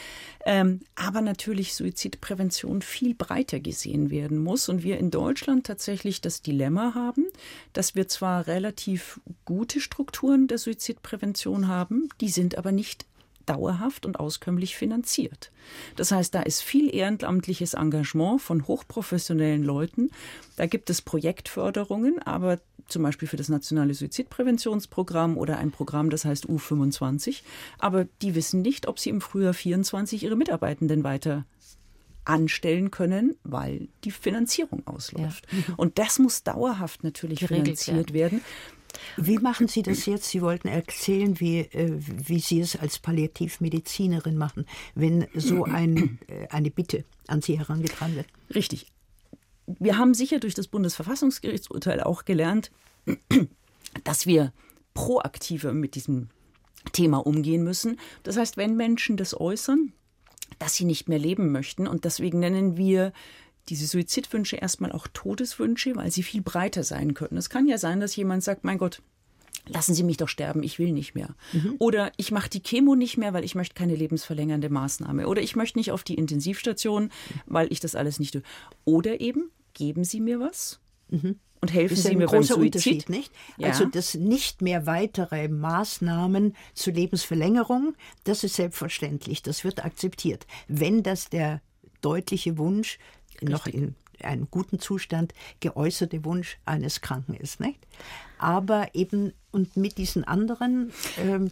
[0.47, 4.71] Ähm, aber natürlich Suizidprävention viel breiter gesehen werden muss.
[4.71, 7.27] Und wir in Deutschland tatsächlich das Dilemma haben,
[7.75, 13.05] dass wir zwar relativ gute Strukturen der Suizidprävention haben, die sind aber nicht
[13.49, 15.51] dauerhaft und auskömmlich finanziert.
[15.97, 20.11] Das heißt, da ist viel ehrenamtliches Engagement von hochprofessionellen Leuten.
[20.57, 26.25] Da gibt es Projektförderungen, aber zum Beispiel für das Nationale Suizidpräventionsprogramm oder ein Programm, das
[26.25, 27.43] heißt U25.
[27.79, 31.45] Aber die wissen nicht, ob sie im Frühjahr 24 ihre Mitarbeitenden weiter
[32.25, 35.47] anstellen können, weil die Finanzierung ausläuft.
[35.51, 35.75] Ja.
[35.77, 38.43] Und das muss dauerhaft natürlich Geregelt finanziert werden.
[39.17, 40.29] Wie machen Sie das jetzt?
[40.31, 46.49] Sie wollten erzählen, wie, äh, wie Sie es als Palliativmedizinerin machen, wenn so ein, äh,
[46.49, 48.27] eine Bitte an Sie herangetragen wird.
[48.55, 48.87] Richtig.
[49.67, 52.71] Wir haben sicher durch das Bundesverfassungsgerichtsurteil auch gelernt,
[54.05, 54.53] dass wir
[54.95, 56.29] proaktiver mit diesem
[56.93, 57.99] Thema umgehen müssen.
[58.23, 59.93] Das heißt, wenn Menschen das äußern,
[60.59, 63.13] dass sie nicht mehr leben möchten, und deswegen nennen wir
[63.69, 67.37] diese Suizidwünsche erstmal auch Todeswünsche, weil sie viel breiter sein können.
[67.37, 69.03] Es kann ja sein, dass jemand sagt, mein Gott,
[69.67, 71.35] lassen Sie mich doch sterben, ich will nicht mehr.
[71.53, 71.77] Mhm.
[71.79, 75.27] Oder ich mache die Chemo nicht mehr, weil ich möchte keine lebensverlängernde Maßnahme.
[75.27, 77.11] Oder ich möchte nicht auf die Intensivstation,
[77.47, 78.43] weil ich das alles nicht tue.
[78.85, 80.81] Oder eben, geben Sie mir was?
[81.09, 82.65] Mhm und helfen ist Sie mir beim Suizid.
[82.67, 83.33] Unterschied, nicht?
[83.57, 83.69] Ja.
[83.69, 90.47] Also das nicht mehr weitere Maßnahmen zur Lebensverlängerung, das ist selbstverständlich, das wird akzeptiert.
[90.69, 91.61] Wenn das der
[92.01, 92.99] deutliche Wunsch
[93.43, 93.51] Richtig.
[93.51, 97.79] noch in einem guten Zustand geäußerte Wunsch eines Kranken ist, nicht?
[98.39, 101.51] Aber eben und mit diesen anderen ähm,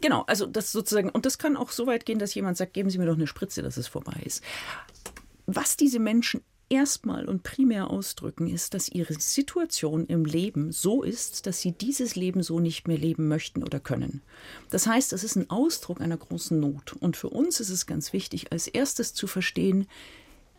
[0.00, 2.90] Genau, also das sozusagen, und das kann auch so weit gehen, dass jemand sagt, geben
[2.90, 4.42] Sie mir doch eine Spritze, dass es vorbei ist.
[5.46, 11.46] Was diese Menschen erstmal und primär ausdrücken, ist, dass ihre Situation im Leben so ist,
[11.46, 14.22] dass sie dieses Leben so nicht mehr leben möchten oder können.
[14.70, 16.94] Das heißt, es ist ein Ausdruck einer großen Not.
[17.00, 19.86] Und für uns ist es ganz wichtig, als erstes zu verstehen,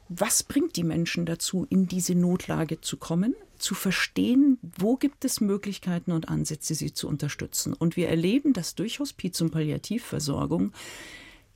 [0.09, 5.39] was bringt die Menschen dazu, in diese Notlage zu kommen, zu verstehen, wo gibt es
[5.39, 7.73] Möglichkeiten und Ansätze, sie zu unterstützen.
[7.73, 10.71] Und wir erleben, dass durch Hospiz- und Palliativversorgung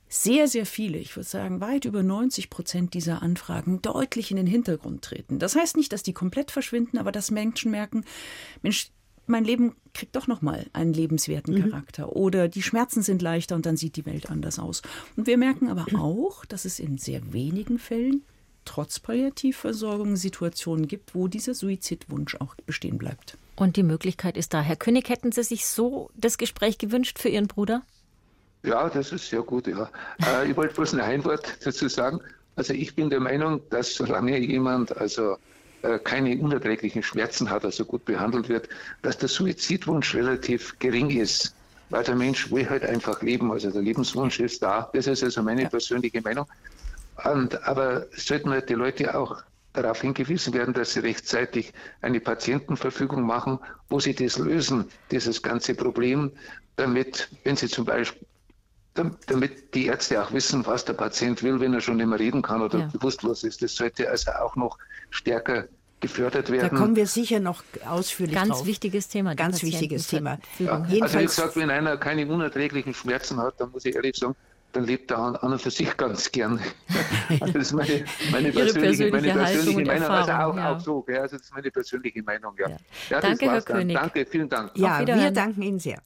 [0.08, 4.46] sehr, sehr viele, ich würde sagen weit über 90 Prozent dieser Anfragen deutlich in den
[4.46, 5.40] Hintergrund treten.
[5.40, 8.04] Das heißt nicht, dass die komplett verschwinden, aber dass Menschen merken,
[8.62, 8.90] Mensch,
[9.26, 11.70] mein Leben kriegt doch noch mal einen lebenswerten mhm.
[11.70, 14.82] Charakter oder die Schmerzen sind leichter und dann sieht die Welt anders aus.
[15.16, 18.22] Und wir merken aber auch, dass es in sehr wenigen Fällen
[18.64, 23.36] trotz Palliativversorgung Situationen gibt, wo dieser Suizidwunsch auch bestehen bleibt.
[23.56, 24.60] Und die Möglichkeit ist da.
[24.60, 27.82] Herr König, hätten Sie sich so das Gespräch gewünscht für Ihren Bruder?
[28.64, 29.90] Ja, das ist sehr gut, ja.
[30.24, 32.20] Äh, ich wollte bloß ein Wort dazu sagen.
[32.56, 35.36] Also ich bin der Meinung, dass solange jemand also
[35.82, 38.68] äh, keine unerträglichen Schmerzen hat, also gut behandelt wird,
[39.02, 41.54] dass der Suizidwunsch relativ gering ist.
[41.90, 44.88] Weil der Mensch will halt einfach leben, also der Lebenswunsch ist da.
[44.94, 45.68] Das ist also meine ja.
[45.68, 46.46] persönliche Meinung.
[47.24, 53.22] Und, aber sollten halt die Leute auch darauf hingewiesen werden, dass sie rechtzeitig eine Patientenverfügung
[53.22, 56.32] machen, wo sie das lösen, dieses ganze Problem,
[56.76, 58.26] damit, wenn sie zum Beispiel
[58.94, 62.42] damit die Ärzte auch wissen, was der Patient will, wenn er schon nicht mehr reden
[62.42, 62.86] kann oder ja.
[62.86, 63.60] bewusstlos ist.
[63.60, 64.78] Das sollte also auch noch
[65.10, 65.66] stärker
[66.00, 66.70] gefördert werden.
[66.70, 68.66] Da kommen wir sicher noch ausführlich Ganz drauf.
[68.66, 69.34] wichtiges Thema.
[69.34, 70.38] Ganz wichtiges Thema.
[70.58, 70.86] Ja.
[71.00, 74.36] Also wie gesagt, wenn einer keine unerträglichen Schmerzen hat, dann muss ich ehrlich sagen,
[74.74, 76.60] dann lebt er an, und für sich ganz gern.
[77.40, 80.08] Also das ist meine, meine persönliche, meine persönliche Meinung.
[80.08, 80.72] Also auch, ja.
[80.72, 82.54] auch so, ja, also das ist meine persönliche Meinung.
[82.58, 82.68] Ja.
[83.08, 83.20] ja.
[83.20, 83.64] Danke, Herr dann.
[83.64, 83.96] König.
[83.96, 84.70] Danke, vielen Dank.
[84.74, 86.00] Ja, wir danken Ihnen sehr.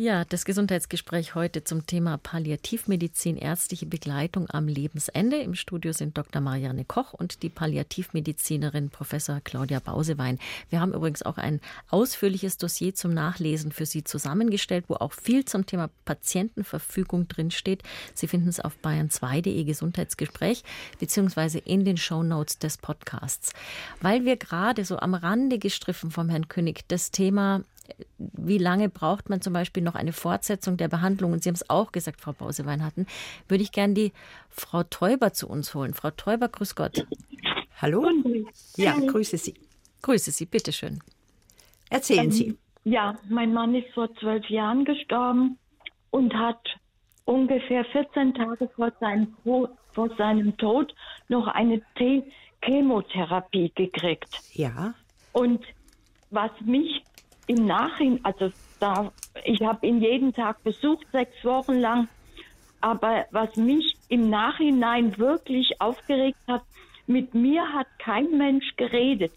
[0.00, 5.38] Ja, das Gesundheitsgespräch heute zum Thema Palliativmedizin, ärztliche Begleitung am Lebensende.
[5.38, 6.40] Im Studio sind Dr.
[6.40, 10.38] Marianne Koch und die Palliativmedizinerin Professor Claudia Bausewein.
[10.70, 15.44] Wir haben übrigens auch ein ausführliches Dossier zum Nachlesen für Sie zusammengestellt, wo auch viel
[15.46, 17.82] zum Thema Patientenverfügung drinsteht.
[18.14, 20.62] Sie finden es auf bayern2.de Gesundheitsgespräch
[21.00, 23.52] beziehungsweise in den Shownotes des Podcasts.
[24.00, 27.64] Weil wir gerade so am Rande gestriffen vom Herrn König das Thema
[28.18, 31.32] wie lange braucht man zum Beispiel noch eine Fortsetzung der Behandlung?
[31.32, 33.06] Und Sie haben es auch gesagt, Frau Bausewein hatten,
[33.48, 34.12] würde ich gerne die
[34.48, 35.94] Frau Teuber zu uns holen.
[35.94, 37.06] Frau Teuber, grüß Gott.
[37.80, 38.08] Hallo?
[38.76, 39.54] Ja, grüße Sie.
[40.02, 41.00] Grüße Sie, bitteschön.
[41.90, 42.58] Erzählen ähm, Sie.
[42.84, 45.58] Ja, mein Mann ist vor zwölf Jahren gestorben
[46.10, 46.60] und hat
[47.24, 50.94] ungefähr 14 Tage vor seinem, vor seinem Tod
[51.28, 51.82] noch eine
[52.62, 54.40] Chemotherapie gekriegt.
[54.52, 54.94] Ja.
[55.32, 55.64] Und
[56.30, 57.02] was mich
[57.48, 59.10] im Nachhinein, also da,
[59.44, 62.08] ich habe ihn jeden Tag besucht, sechs Wochen lang.
[62.80, 66.62] Aber was mich im Nachhinein wirklich aufgeregt hat,
[67.06, 69.32] mit mir hat kein Mensch geredet.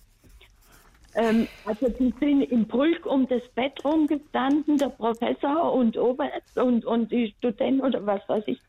[1.15, 6.85] Ähm, also die sind im Pulk um das Bett rumgestanden, der Professor und Oberarzt und,
[6.85, 8.59] und die Studenten oder was weiß ich.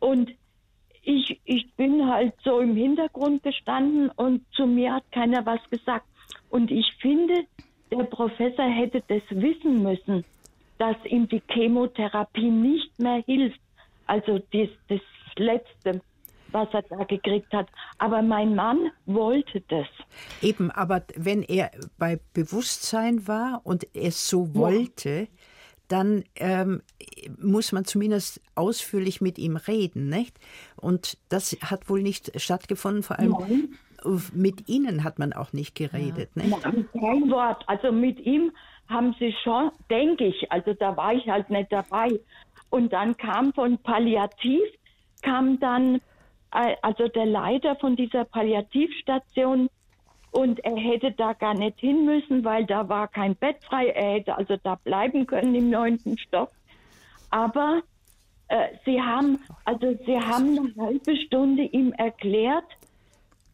[0.00, 0.32] Und
[1.02, 6.06] ich, ich bin halt so im Hintergrund gestanden und zu mir hat keiner was gesagt.
[6.50, 7.44] Und ich finde,
[7.90, 10.24] der Professor hätte das wissen müssen,
[10.78, 13.60] dass ihm die Chemotherapie nicht mehr hilft.
[14.06, 15.00] Also das, das
[15.36, 16.00] Letzte,
[16.52, 17.68] was er da gekriegt hat.
[17.98, 19.86] Aber mein Mann wollte das.
[20.42, 25.28] Eben, aber wenn er bei Bewusstsein war und es so wollte,
[25.88, 26.82] dann ähm,
[27.38, 30.38] muss man zumindest ausführlich mit ihm reden, nicht?
[30.74, 33.78] Und das hat wohl nicht stattgefunden, vor allem Nein.
[34.32, 36.42] Mit Ihnen hat man auch nicht geredet, ja.
[36.42, 36.62] nicht?
[36.62, 37.64] Kein Wort.
[37.66, 38.52] Also mit ihm
[38.88, 42.20] haben sie schon, denke ich, also da war ich halt nicht dabei.
[42.70, 44.62] Und dann kam von Palliativ,
[45.22, 46.00] kam dann
[46.52, 49.68] äh, also der Leiter von dieser Palliativstation
[50.30, 53.88] und er hätte da gar nicht hin müssen, weil da war kein Bett frei.
[53.88, 56.50] Er hätte also da bleiben können im neunten Stock.
[57.30, 57.82] Aber
[58.48, 62.66] äh, sie haben, also sie haben eine halbe Stunde ihm erklärt,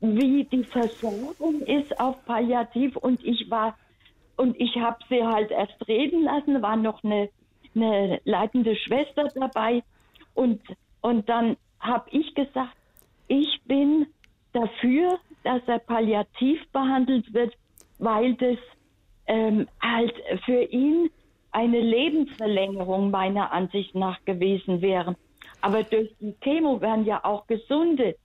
[0.02, 3.78] wie die Versorgung ist auf Palliativ und ich war
[4.36, 7.30] und ich habe sie halt erst reden lassen, war noch eine,
[7.74, 9.82] eine leitende Schwester dabei
[10.34, 10.60] und
[11.00, 12.76] und dann habe ich gesagt,
[13.28, 14.06] ich bin
[14.52, 17.54] dafür, dass er palliativ behandelt wird,
[17.98, 18.58] weil das
[19.26, 21.10] ähm, halt für ihn
[21.52, 25.16] eine Lebensverlängerung meiner Ansicht nach gewesen wäre.
[25.60, 28.16] Aber durch die Chemo werden ja auch gesunde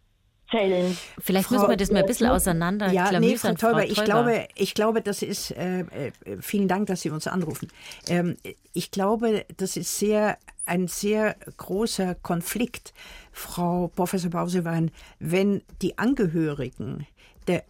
[0.49, 0.97] Zellen.
[1.19, 4.47] Vielleicht Frau, müssen wir das mal ein bisschen auseinander Ja, nee, Frau Teuber, ich glaube,
[4.55, 7.67] ich glaube, das ist, äh, äh, vielen Dank, dass Sie uns anrufen.
[8.07, 8.37] Ähm,
[8.73, 12.93] ich glaube, das ist sehr, ein sehr großer Konflikt,
[13.31, 17.07] Frau Professor Bausewein, wenn die Angehörigen
[17.47, 17.63] der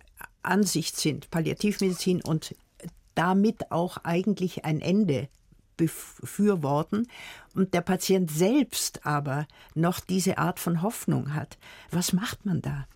[0.43, 2.55] Ansicht sind, Palliativmedizin und
[3.15, 5.27] damit auch eigentlich ein Ende
[5.77, 7.07] befürworten
[7.53, 11.57] und der Patient selbst aber noch diese Art von Hoffnung hat.
[11.91, 12.87] Was macht man da?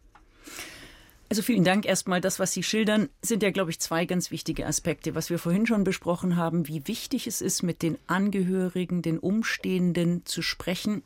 [1.30, 2.20] Also vielen Dank erstmal.
[2.20, 5.16] Das, was Sie schildern, sind ja, glaube ich, zwei ganz wichtige Aspekte.
[5.16, 10.26] Was wir vorhin schon besprochen haben, wie wichtig es ist, mit den Angehörigen, den Umstehenden
[10.26, 11.04] zu sprechen,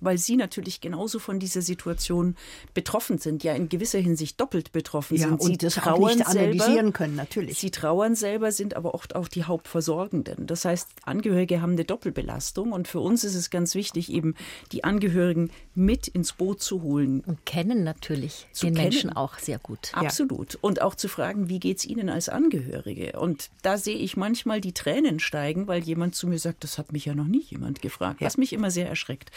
[0.00, 2.36] weil sie natürlich genauso von dieser Situation
[2.74, 5.42] betroffen sind, ja in gewisser Hinsicht doppelt betroffen ja, sind.
[5.42, 7.58] Sie und das trauern auch nicht analysieren selber, können, natürlich.
[7.58, 10.46] Sie trauern selber, sind aber oft auch die Hauptversorgenden.
[10.46, 14.34] Das heißt, Angehörige haben eine Doppelbelastung und für uns ist es ganz wichtig, eben
[14.72, 17.20] die Angehörigen mit ins Boot zu holen.
[17.26, 18.88] Und kennen natürlich den kennen.
[18.88, 19.90] Menschen auch sehr gut.
[19.92, 20.54] Absolut.
[20.54, 20.58] Ja.
[20.62, 23.18] Und auch zu fragen, wie geht es Ihnen als Angehörige?
[23.18, 26.92] Und da sehe ich manchmal die Tränen steigen, weil jemand zu mir sagt, das hat
[26.92, 28.26] mich ja noch nie jemand gefragt, ja.
[28.26, 29.30] was mich immer sehr erschreckt.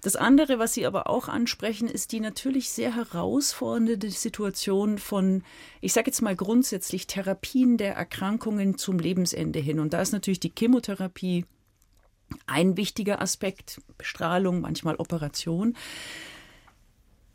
[0.00, 5.42] Das andere, was Sie aber auch ansprechen, ist die natürlich sehr herausfordernde Situation von,
[5.80, 9.80] ich sage jetzt mal grundsätzlich, Therapien der Erkrankungen zum Lebensende hin.
[9.80, 11.46] Und da ist natürlich die Chemotherapie
[12.46, 15.76] ein wichtiger Aspekt, Bestrahlung, manchmal Operation.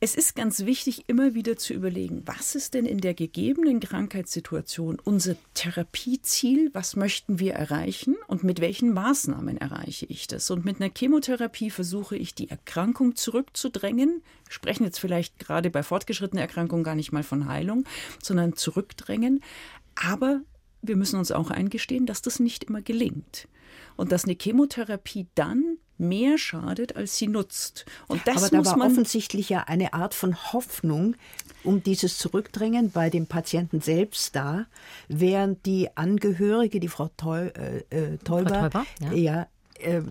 [0.01, 4.97] Es ist ganz wichtig, immer wieder zu überlegen, was ist denn in der gegebenen Krankheitssituation
[5.03, 6.69] unser Therapieziel?
[6.73, 10.49] Was möchten wir erreichen und mit welchen Maßnahmen erreiche ich das?
[10.51, 14.23] Und mit einer Chemotherapie versuche ich, die Erkrankung zurückzudrängen.
[14.45, 17.83] Wir sprechen jetzt vielleicht gerade bei fortgeschrittener Erkrankung gar nicht mal von Heilung,
[18.23, 19.43] sondern zurückdrängen.
[19.95, 20.39] Aber
[20.81, 23.49] wir müssen uns auch eingestehen, dass das nicht immer gelingt.
[23.97, 27.85] Und dass eine Chemotherapie dann mehr schadet, als sie nutzt.
[28.07, 31.15] Und das Aber da war offensichtlich ja eine Art von Hoffnung,
[31.63, 34.65] um dieses Zurückdrängen bei dem Patienten selbst da,
[35.07, 39.47] während die Angehörige, die Frau Teu, äh, äh Teuber, Frau Teuber ja, ja
[39.79, 40.01] äh,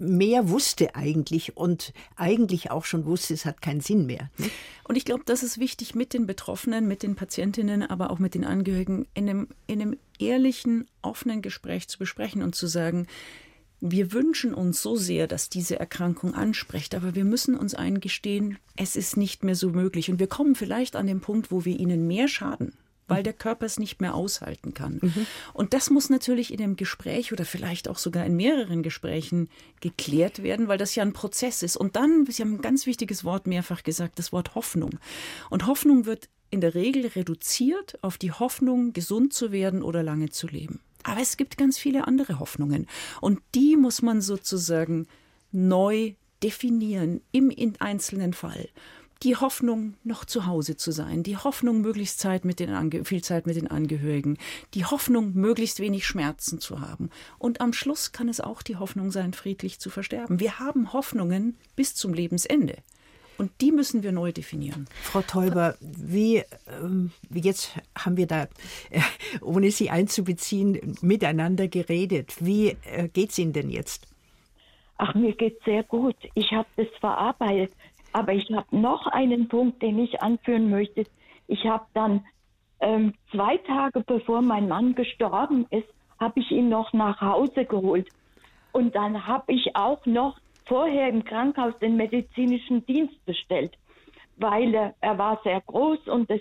[0.00, 4.30] mehr wusste eigentlich und eigentlich auch schon wusste, es hat keinen Sinn mehr.
[4.38, 4.50] Ne?
[4.84, 8.34] Und ich glaube, das ist wichtig mit den Betroffenen, mit den Patientinnen, aber auch mit
[8.34, 13.06] den Angehörigen in einem, in einem ehrlichen, offenen Gespräch zu besprechen und zu sagen,
[13.80, 18.94] wir wünschen uns so sehr, dass diese Erkrankung anspricht, aber wir müssen uns eingestehen, es
[18.96, 20.10] ist nicht mehr so möglich.
[20.10, 22.74] Und wir kommen vielleicht an den Punkt, wo wir ihnen mehr schaden,
[23.08, 24.98] weil der Körper es nicht mehr aushalten kann.
[25.00, 25.26] Mhm.
[25.54, 29.48] Und das muss natürlich in einem Gespräch oder vielleicht auch sogar in mehreren Gesprächen
[29.80, 31.76] geklärt werden, weil das ja ein Prozess ist.
[31.76, 34.98] Und dann, Sie haben ein ganz wichtiges Wort mehrfach gesagt, das Wort Hoffnung.
[35.48, 40.30] Und Hoffnung wird in der Regel reduziert auf die Hoffnung, gesund zu werden oder lange
[40.30, 40.80] zu leben.
[41.02, 42.86] Aber es gibt ganz viele andere Hoffnungen.
[43.20, 45.06] Und die muss man sozusagen
[45.52, 48.68] neu definieren im einzelnen Fall.
[49.22, 53.22] Die Hoffnung, noch zu Hause zu sein, die Hoffnung, möglichst Zeit mit den Ange viel
[53.22, 54.38] Zeit mit den Angehörigen,
[54.72, 57.10] die Hoffnung, möglichst wenig Schmerzen zu haben.
[57.38, 60.40] Und am Schluss kann es auch die Hoffnung sein, friedlich zu versterben.
[60.40, 62.78] Wir haben Hoffnungen bis zum Lebensende.
[63.40, 64.86] Und die müssen wir neu definieren.
[65.02, 68.42] Frau Teuber, wie, ähm, wie jetzt haben wir da,
[68.90, 69.00] äh,
[69.40, 72.36] ohne Sie einzubeziehen, miteinander geredet.
[72.44, 74.06] Wie äh, geht es Ihnen denn jetzt?
[74.98, 76.16] Ach, mir geht es sehr gut.
[76.34, 77.72] Ich habe das verarbeitet.
[78.12, 81.06] Aber ich habe noch einen Punkt, den ich anführen möchte.
[81.46, 82.26] Ich habe dann
[82.80, 88.06] ähm, zwei Tage bevor mein Mann gestorben ist, habe ich ihn noch nach Hause geholt.
[88.72, 90.36] Und dann habe ich auch noch
[90.70, 93.72] vorher im Krankenhaus den medizinischen Dienst bestellt,
[94.36, 96.40] weil er, er war sehr groß und, das,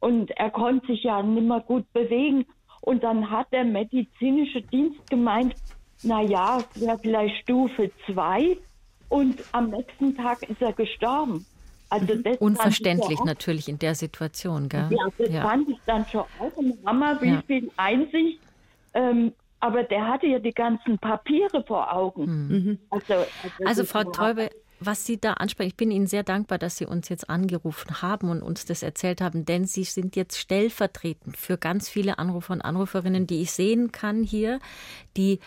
[0.00, 2.46] und er konnte sich ja nicht mehr gut bewegen.
[2.80, 5.54] Und dann hat der medizinische Dienst gemeint,
[6.02, 8.56] naja, es wäre vielleicht Stufe 2
[9.10, 11.44] und am nächsten Tag ist er gestorben.
[11.90, 14.88] Also das Unverständlich natürlich in der Situation, gell?
[14.90, 15.42] Ja, das ja.
[15.42, 17.42] fand ich dann schon auch ein Hammer, wie ja.
[17.46, 18.40] viel Einsicht.
[18.94, 22.48] Ähm, aber der hatte ja die ganzen Papiere vor Augen.
[22.48, 22.78] Mhm.
[22.90, 26.76] Also, also, also Frau Täube, was Sie da ansprechen, ich bin Ihnen sehr dankbar, dass
[26.76, 31.36] Sie uns jetzt angerufen haben und uns das erzählt haben, denn Sie sind jetzt stellvertretend
[31.36, 34.60] für ganz viele Anrufer und Anruferinnen, die ich sehen kann hier,
[35.16, 35.40] die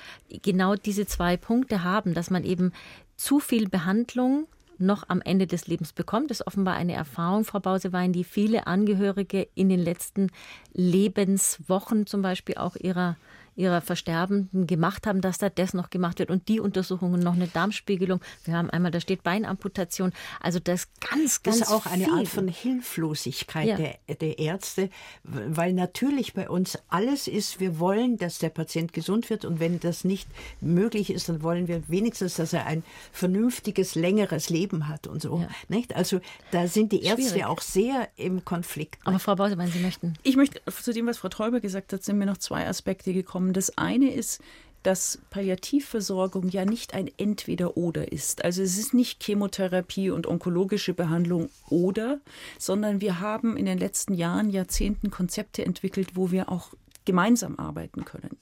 [0.44, 2.74] genau diese zwei Punkte haben, dass man eben
[3.16, 4.48] zu viel Behandlung
[4.82, 6.32] noch am Ende des Lebens bekommt.
[6.32, 10.32] Das ist offenbar eine Erfahrung, Frau Bausewein, die viele Angehörige in den letzten
[10.74, 13.16] Lebenswochen zum Beispiel auch ihrer
[13.62, 17.48] ihrer Versterbenden gemacht haben, dass da das noch gemacht wird und die Untersuchungen noch eine
[17.48, 18.20] Darmspiegelung.
[18.44, 20.12] Wir haben einmal, da steht Beinamputation.
[20.40, 21.92] Also das ganz, ganz Das ist auch viel.
[21.92, 23.78] eine Art von Hilflosigkeit ja.
[23.78, 24.90] der, der Ärzte,
[25.24, 29.80] weil natürlich bei uns alles ist, wir wollen, dass der Patient gesund wird und wenn
[29.80, 30.28] das nicht
[30.60, 35.40] möglich ist, dann wollen wir wenigstens, dass er ein vernünftiges, längeres Leben hat und so.
[35.40, 35.50] Ja.
[35.70, 35.96] Nicht?
[35.96, 36.20] Also
[36.52, 37.46] da sind die Ärzte Schwierig.
[37.46, 39.00] auch sehr im Konflikt.
[39.06, 40.16] Aber Frau Bause, wenn Sie möchten.
[40.24, 43.51] Ich möchte zu dem, was Frau Träuber gesagt hat, sind mir noch zwei Aspekte gekommen
[43.52, 43.54] kommen.
[43.54, 44.42] Das eine ist,
[44.84, 48.44] dass Palliativversorgung ja nicht ein Entweder-Oder ist.
[48.44, 52.20] Also es ist nicht Chemotherapie und onkologische Behandlung oder,
[52.58, 56.74] sondern wir haben in den letzten Jahren, Jahrzehnten Konzepte entwickelt, wo wir auch
[57.06, 58.38] gemeinsam arbeiten können.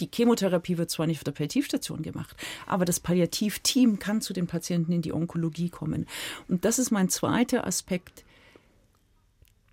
[0.00, 4.46] Die Chemotherapie wird zwar nicht auf der Palliativstation gemacht, aber das Palliativteam kann zu den
[4.46, 6.06] Patienten in die Onkologie kommen.
[6.48, 8.24] Und das ist mein zweiter Aspekt.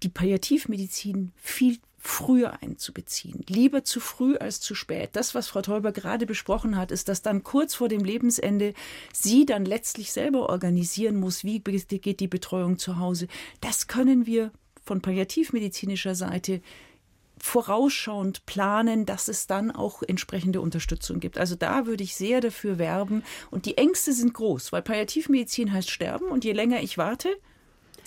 [0.03, 3.45] Die Palliativmedizin viel früher einzubeziehen.
[3.47, 5.11] Lieber zu früh als zu spät.
[5.13, 8.73] Das, was Frau Teuber gerade besprochen hat, ist, dass dann kurz vor dem Lebensende
[9.13, 13.27] sie dann letztlich selber organisieren muss, wie geht die Betreuung zu Hause.
[13.61, 14.51] Das können wir
[14.83, 16.61] von palliativmedizinischer Seite
[17.37, 21.37] vorausschauend planen, dass es dann auch entsprechende Unterstützung gibt.
[21.37, 23.23] Also da würde ich sehr dafür werben.
[23.49, 27.29] Und die Ängste sind groß, weil Palliativmedizin heißt sterben und je länger ich warte,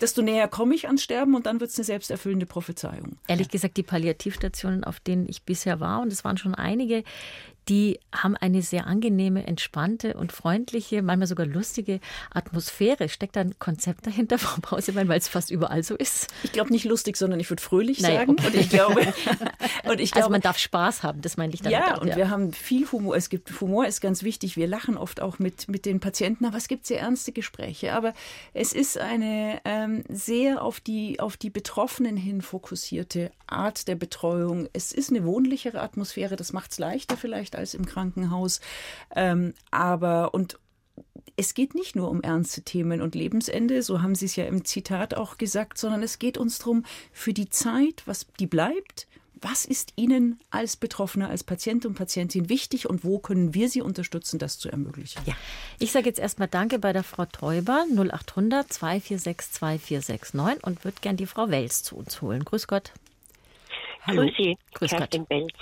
[0.01, 3.17] desto näher komme ich ans Sterben und dann wird es eine selbsterfüllende Prophezeiung.
[3.27, 7.05] Ehrlich gesagt, die Palliativstationen, auf denen ich bisher war, und es waren schon einige,
[7.69, 12.01] die haben eine sehr angenehme, entspannte und freundliche, manchmal sogar lustige
[12.33, 13.09] Atmosphäre.
[13.09, 16.33] Steckt da ein Konzept dahinter, Frau Pausemann, weil es fast überall so ist?
[16.45, 18.33] Ich glaube nicht lustig, sondern ich würde fröhlich naja, sagen.
[18.33, 18.47] Okay.
[18.47, 19.01] Und ich glaube,
[19.85, 21.73] und ich glaube, also man darf Spaß haben, das meine ich dann.
[21.73, 22.17] Ja, auch, und ja.
[22.17, 23.17] wir haben viel Humor.
[23.17, 24.57] Es gibt Humor ist ganz wichtig.
[24.57, 27.95] Wir lachen oft auch mit, mit den Patienten, aber es gibt sehr ernste Gespräche.
[27.95, 28.15] Aber
[28.55, 34.69] es ist eine ähm, sehr auf die, auf die Betroffenen hin fokussierte Art der Betreuung.
[34.73, 38.61] Es ist eine wohnlichere Atmosphäre, das macht es leichter vielleicht als im Krankenhaus.
[39.15, 40.59] Ähm, aber und
[41.37, 44.65] es geht nicht nur um ernste Themen und Lebensende, so haben Sie es ja im
[44.65, 49.07] Zitat auch gesagt, sondern es geht uns darum, für die Zeit, was die bleibt,
[49.41, 53.83] was ist Ihnen als Betroffener, als Patient und Patientin wichtig und wo können wir Sie
[53.83, 55.21] unterstützen, das zu ermöglichen?
[55.27, 55.35] Ja.
[55.79, 61.19] Ich sage jetzt erstmal Danke bei der Frau Teuber 0800 246 2469 und würde gern
[61.19, 62.45] die Frau Wels zu uns holen.
[62.45, 62.93] Grüß Gott.
[64.07, 64.23] Hallo.
[64.23, 65.53] Grüß Sie, Grüß Kerstin Belz.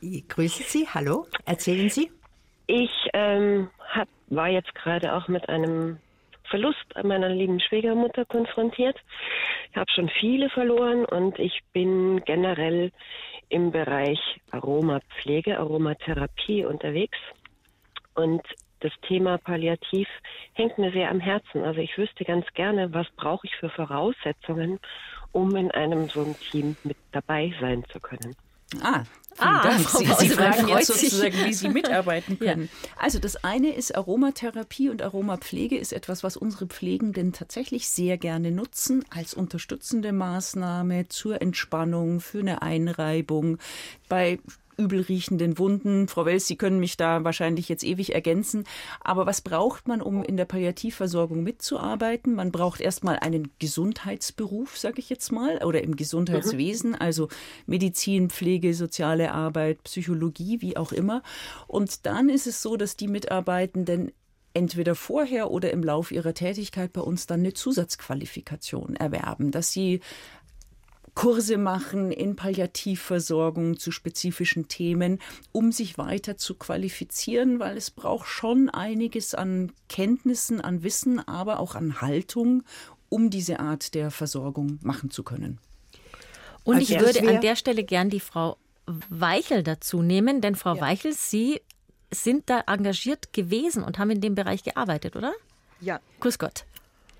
[0.28, 1.26] Grüße Sie, hallo.
[1.44, 2.10] Erzählen Sie.
[2.66, 5.98] Ich ähm, hab, war jetzt gerade auch mit einem
[6.48, 8.96] Verlust meiner lieben Schwiegermutter konfrontiert.
[9.70, 12.92] Ich habe schon viele verloren und ich bin generell
[13.50, 14.20] im Bereich
[14.52, 17.18] Aromapflege, Aromatherapie unterwegs.
[18.14, 18.42] Und
[18.80, 20.08] das Thema Palliativ
[20.52, 21.64] hängt mir sehr am Herzen.
[21.64, 24.78] Also ich wüsste ganz gerne, was brauche ich für Voraussetzungen,
[25.32, 28.34] um in einem so einem Team mit dabei sein zu können.
[28.82, 29.04] Ah,
[29.38, 29.88] Ah, Dank.
[29.88, 32.70] Sie, Sie fragen jetzt sozusagen, wie Sie mitarbeiten können.
[32.72, 32.88] Ja.
[33.02, 38.50] Also das eine ist Aromatherapie und Aromapflege ist etwas, was unsere Pflegenden tatsächlich sehr gerne
[38.50, 43.58] nutzen als unterstützende Maßnahme zur Entspannung, für eine Einreibung.
[44.08, 44.38] Bei
[44.76, 46.08] übel riechenden Wunden.
[46.08, 48.64] Frau Wels, Sie können mich da wahrscheinlich jetzt ewig ergänzen.
[49.00, 52.34] Aber was braucht man, um in der Palliativversorgung mitzuarbeiten?
[52.34, 56.96] Man braucht erstmal einen Gesundheitsberuf, sage ich jetzt mal, oder im Gesundheitswesen, mhm.
[57.00, 57.28] also
[57.66, 61.22] Medizin, Pflege, soziale Arbeit, Psychologie, wie auch immer.
[61.66, 64.12] Und dann ist es so, dass die Mitarbeitenden
[64.56, 70.00] entweder vorher oder im Lauf ihrer Tätigkeit bei uns dann eine Zusatzqualifikation erwerben, dass sie
[71.16, 75.18] Kurse machen in Palliativversorgung zu spezifischen Themen,
[75.50, 81.58] um sich weiter zu qualifizieren, weil es braucht schon einiges an Kenntnissen, an Wissen, aber
[81.58, 82.62] auch an Haltung,
[83.08, 85.58] um diese Art der Versorgung machen zu können.
[86.64, 88.58] Und ich würde an der Stelle gern die Frau
[89.08, 90.80] Weichel dazu nehmen, denn Frau ja.
[90.82, 91.62] Weichel, Sie
[92.10, 95.32] sind da engagiert gewesen und haben in dem Bereich gearbeitet, oder?
[95.80, 95.98] Ja.
[96.20, 96.66] Grüß Gott.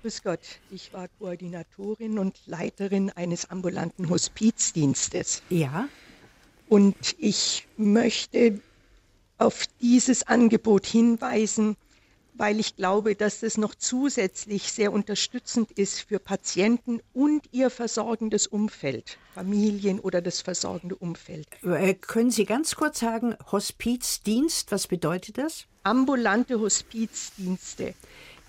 [0.01, 0.39] Grüß Gott,
[0.69, 5.41] ich war Koordinatorin und Leiterin eines ambulanten Hospizdienstes.
[5.49, 5.89] Ja.
[6.69, 8.59] Und ich möchte
[9.37, 11.77] auf dieses Angebot hinweisen,
[12.35, 18.45] weil ich glaube, dass das noch zusätzlich sehr unterstützend ist für Patienten und ihr versorgendes
[18.45, 21.47] Umfeld, Familien oder das versorgende Umfeld.
[21.63, 25.65] Äh, können Sie ganz kurz sagen, Hospizdienst, was bedeutet das?
[25.83, 27.95] Ambulante Hospizdienste.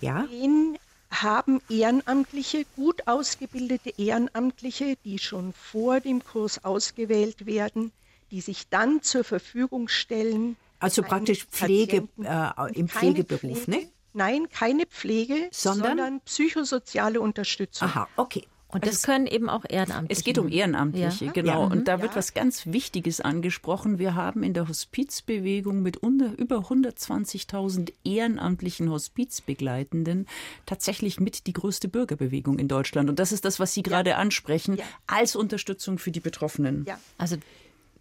[0.01, 0.27] Ja.
[0.27, 0.77] Den
[1.11, 7.91] haben Ehrenamtliche, gut ausgebildete Ehrenamtliche, die schon vor dem Kurs ausgewählt werden,
[8.31, 10.55] die sich dann zur Verfügung stellen.
[10.79, 13.91] Also praktisch Pflege äh, im Pflegeberuf, Pflege, ne?
[14.13, 15.97] Nein, keine Pflege, Sondern?
[15.97, 17.87] sondern, psychosoziale Unterstützung.
[17.89, 18.47] Aha, okay.
[18.71, 20.19] Und das können eben auch Ehrenamtliche.
[20.19, 21.31] Es geht um Ehrenamtliche, Ja.
[21.31, 21.61] genau.
[21.63, 21.71] Ja.
[21.71, 22.17] Und da wird Ja.
[22.17, 23.97] was ganz Wichtiges angesprochen.
[23.97, 30.27] Wir haben in der Hospizbewegung mit unter, über 120.000 ehrenamtlichen Hospizbegleitenden
[30.65, 33.09] tatsächlich mit die größte Bürgerbewegung in Deutschland.
[33.09, 34.83] Und das ist das, was Sie gerade ansprechen, Ja.
[35.07, 36.85] als Unterstützung für die Betroffenen.
[36.87, 36.99] Ja.
[37.17, 37.37] Also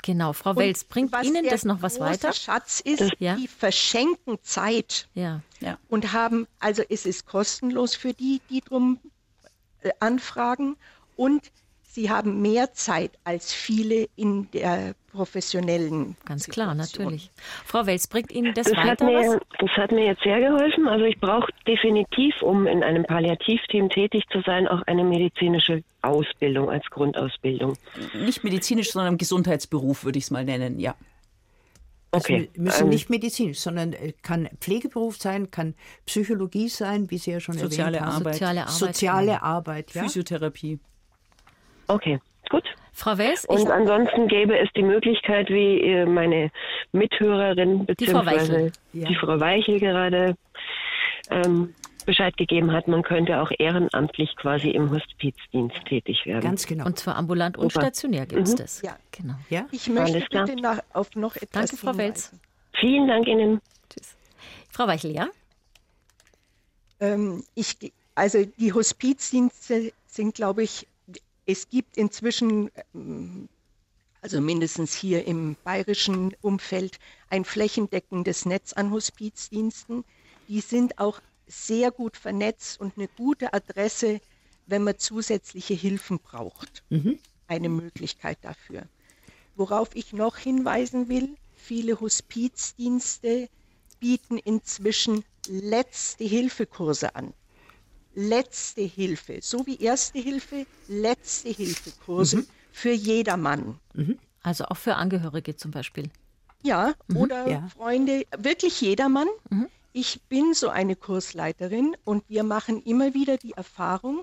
[0.03, 2.33] genau, Frau Und Wels, bringt was Ihnen das noch was weiter?
[2.35, 3.37] Schatz ist, Ja.
[3.37, 5.41] die verschenken Zeit Ja.
[5.61, 5.79] Ja.
[5.89, 8.99] und haben, also es ist kostenlos für die, die drum
[10.01, 10.76] anfragen
[11.16, 11.51] und
[11.83, 17.05] sie haben mehr Zeit als viele in der professionellen Ganz klar, Situation.
[17.07, 17.31] natürlich.
[17.64, 19.26] Frau Wels, bringt Ihnen das, Das hat, weiter was?
[19.26, 20.87] mir, das hat mir jetzt sehr geholfen.
[20.87, 26.70] Also ich brauche definitiv, um in einem Palliativteam tätig zu sein, auch eine medizinische Ausbildung
[26.70, 27.76] als Grundausbildung.
[28.14, 30.95] Nicht medizinisch, sondern im Gesundheitsberuf, würde ich es mal nennen, ja.
[32.11, 32.49] Okay.
[32.53, 35.75] Also müssen ähm, nicht medizinisch, sondern äh, kann Pflegeberuf sein, kann
[36.07, 38.23] Psychologie sein, wie Sie ja schon Soziale erwähnt haben.
[38.23, 38.35] Arbeit.
[38.35, 38.73] Soziale Arbeit.
[38.75, 40.03] Soziale Arbeit, ja.
[40.03, 40.79] Physiotherapie.
[41.87, 42.19] Okay,
[42.51, 42.65] gut.
[42.93, 46.51] Frau Wels, ich, Und ansonsten gäbe es die Möglichkeit, wie äh, meine
[46.93, 47.87] Mithörerin Frau Weichel.
[47.87, 49.09] beziehungsweise Ja.
[49.09, 50.35] die Frau Weichel gerade
[51.31, 51.75] ähm,
[52.09, 56.41] Bescheid gegeben hat, man könnte auch ehrenamtlich quasi im Hospizdienst tätig werden.
[56.41, 56.87] Ganz genau.
[56.87, 57.85] und zwar ambulant und Super.
[57.85, 58.57] stationär gibt es Mhm.
[58.57, 58.81] das.
[58.81, 58.97] Ja.
[59.13, 59.35] Genau.
[59.51, 59.67] ja?
[59.73, 62.41] Ich möchte bitte nach, auf noch etwas Danke, Frau hinweisen.
[62.73, 63.61] Vielen Dank Ihnen.
[63.91, 64.17] Tschüss.
[64.71, 65.29] Frau Weichel, ja?
[67.01, 67.77] Ähm, ich,
[68.15, 70.87] also die Hospizdienste sind, glaube ich,
[71.45, 73.51] es gibt inzwischen, ähm,
[74.23, 76.99] also mindestens hier im bayerischen Umfeld,
[77.29, 80.05] ein flächendeckendes Netz an Hospizdiensten.
[80.49, 84.21] Die sind auch sehr gut vernetzt und eine gute Adresse,
[84.67, 86.85] wenn man zusätzliche Hilfen braucht.
[87.47, 88.83] Eine Möglichkeit dafür.
[89.57, 93.49] Worauf ich noch hinweisen will, viele Hospizdienste
[93.99, 97.33] bieten inzwischen letzte Hilfekurse an.
[98.15, 103.79] Letzte Hilfe, so wie Erste Hilfe, letzte Hilfekurse für jedermann.
[104.43, 106.11] Also auch für Angehörige zum Beispiel.
[106.63, 107.69] Ja, oder ja.
[107.69, 109.29] Freunde, wirklich jedermann.
[110.01, 114.23] Ich bin so eine Kursleiterin und wir machen immer wieder die Erfahrung,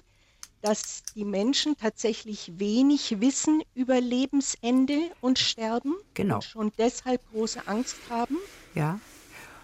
[0.62, 6.36] dass die Menschen tatsächlich wenig wissen über Lebensende und Sterben Genau.
[6.36, 8.38] und schon deshalb große Angst haben.
[8.74, 9.02] ja.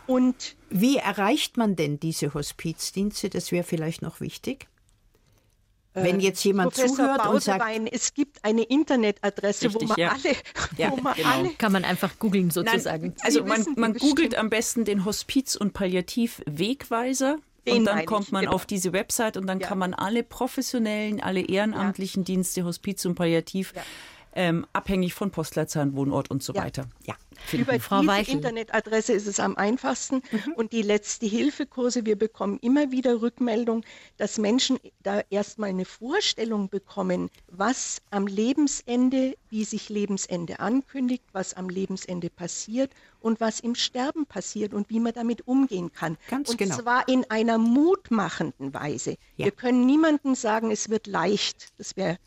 [0.06, 3.30] Und Wie erreicht man denn diese Hospizdienste?
[3.30, 4.68] Das wäre vielleicht noch wichtig.
[5.94, 10.10] Wenn jetzt jemand Professor zuhört und sagt, es gibt eine Internetadresse, Richtig, wo man ja.
[10.12, 10.36] alle,
[10.78, 11.30] Ja, wo man genau.
[11.30, 13.08] alle Kann man einfach googeln sozusagen.
[13.08, 14.16] Nein, also Sie man, man bestimmt.
[14.16, 17.38] googelt am besten den Hospiz- und Palliativ-Wegweiser.
[17.68, 18.56] Den Und dann kommt man genau.
[18.56, 19.68] auf diese Website und dann Ja.
[19.68, 23.84] kann man alle professionellen, alle ehrenamtlichen Dienste, Hospiz und Palliativ, Ja.
[24.34, 26.64] ähm, abhängig von Postleitzahl, Wohnort und so Ja.
[26.64, 26.88] weiter.
[27.06, 27.14] ja,
[27.52, 28.36] Über Frau diese Weichel.
[28.36, 30.22] Internetadresse ist es am einfachsten.
[30.56, 33.84] Und die letzte Hilfekurse, wir bekommen immer wieder Rückmeldung,
[34.18, 41.54] dass Menschen da erstmal eine Vorstellung bekommen, was am Lebensende, wie sich Lebensende ankündigt, was
[41.54, 46.18] am Lebensende passiert und was im Sterben passiert und wie man damit umgehen kann.
[46.30, 46.78] Ganz und genau.
[46.78, 49.18] zwar in einer mutmachenden Weise.
[49.38, 49.46] Ja.
[49.46, 51.70] Wir können niemandem sagen, es wird leicht.
[51.78, 52.18] Das wäre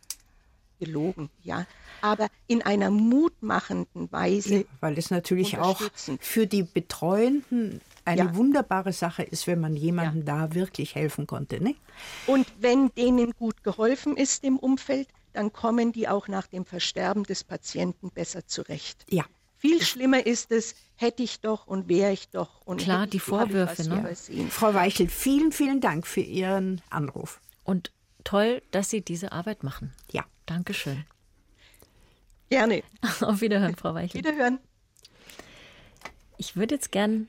[0.79, 1.67] gelogen, ja.
[2.05, 5.81] Aber in einer mutmachenden Weise weil es natürlich auch
[6.21, 8.37] für die Betreuenden eine Ja.
[8.37, 11.63] wunderbare Sache ist, wenn man jemandem da wirklich helfen konnte.
[11.65, 11.75] Ne?
[12.27, 17.25] Und wenn denen gut geholfen ist im Umfeld, dann kommen die auch nach dem Versterben
[17.25, 19.07] des Patienten besser zurecht.
[19.09, 19.25] Ja.
[19.57, 23.89] Viel schlimmer ist es, hätte ich doch und wäre ich doch und Klar, die Vorwürfe,
[23.89, 24.01] ne?
[24.01, 24.51] übersehen.
[24.51, 27.41] Frau Weichel, vielen, vielen Dank für Ihren Anruf.
[27.65, 27.93] Und
[28.25, 29.95] toll, dass Sie diese Arbeit machen.
[30.13, 30.25] Ja.
[30.45, 31.07] Dankeschön.
[32.51, 32.83] Gerne.
[33.21, 34.19] Auf Wiederhören, Frau Weichel.
[34.19, 34.59] Wiederhören.
[36.39, 37.29] Ich würde jetzt gern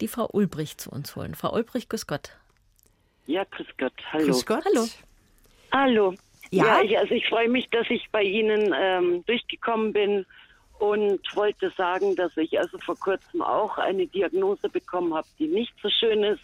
[0.00, 1.34] die Frau Ulbrich zu uns holen.
[1.34, 2.36] Frau Ulbrich, grüß Gott.
[3.26, 3.92] Ja, grüß Gott.
[4.12, 4.26] Hallo.
[4.26, 4.64] Grüß Gott.
[4.64, 4.86] Hallo.
[5.72, 6.14] Hallo.
[6.50, 6.82] Ja?
[6.82, 10.26] ich, also ich freue mich, dass ich bei Ihnen ähm, durchgekommen bin
[10.78, 15.72] und wollte sagen, dass ich also vor kurzem auch eine Diagnose bekommen habe, die nicht
[15.82, 16.42] so schön ist.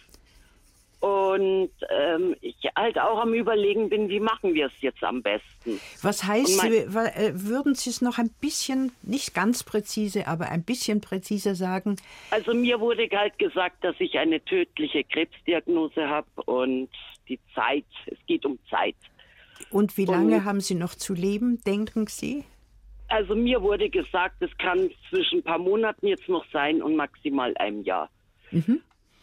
[1.01, 5.79] Und ähm, ich halt auch am Überlegen bin, wie machen wir es jetzt am besten.
[6.03, 10.63] Was heißt, mein, äh, würden Sie es noch ein bisschen, nicht ganz präzise, aber ein
[10.63, 11.95] bisschen präziser sagen?
[12.29, 16.89] Also mir wurde halt gesagt, dass ich eine tödliche Krebsdiagnose habe und
[17.27, 18.95] die Zeit, es geht um Zeit.
[19.71, 22.43] Und wie lange und, haben Sie noch zu leben, denken Sie?
[23.07, 27.57] Also mir wurde gesagt, es kann zwischen ein paar Monaten jetzt noch sein und maximal
[27.57, 28.09] einem Jahr.
[28.51, 28.81] Mhm.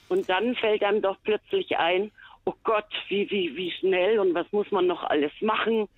[0.08, 2.10] Und dann fällt einem doch plötzlich ein,
[2.44, 5.88] oh Gott, wie, wie, wie schnell und was muss man noch alles machen?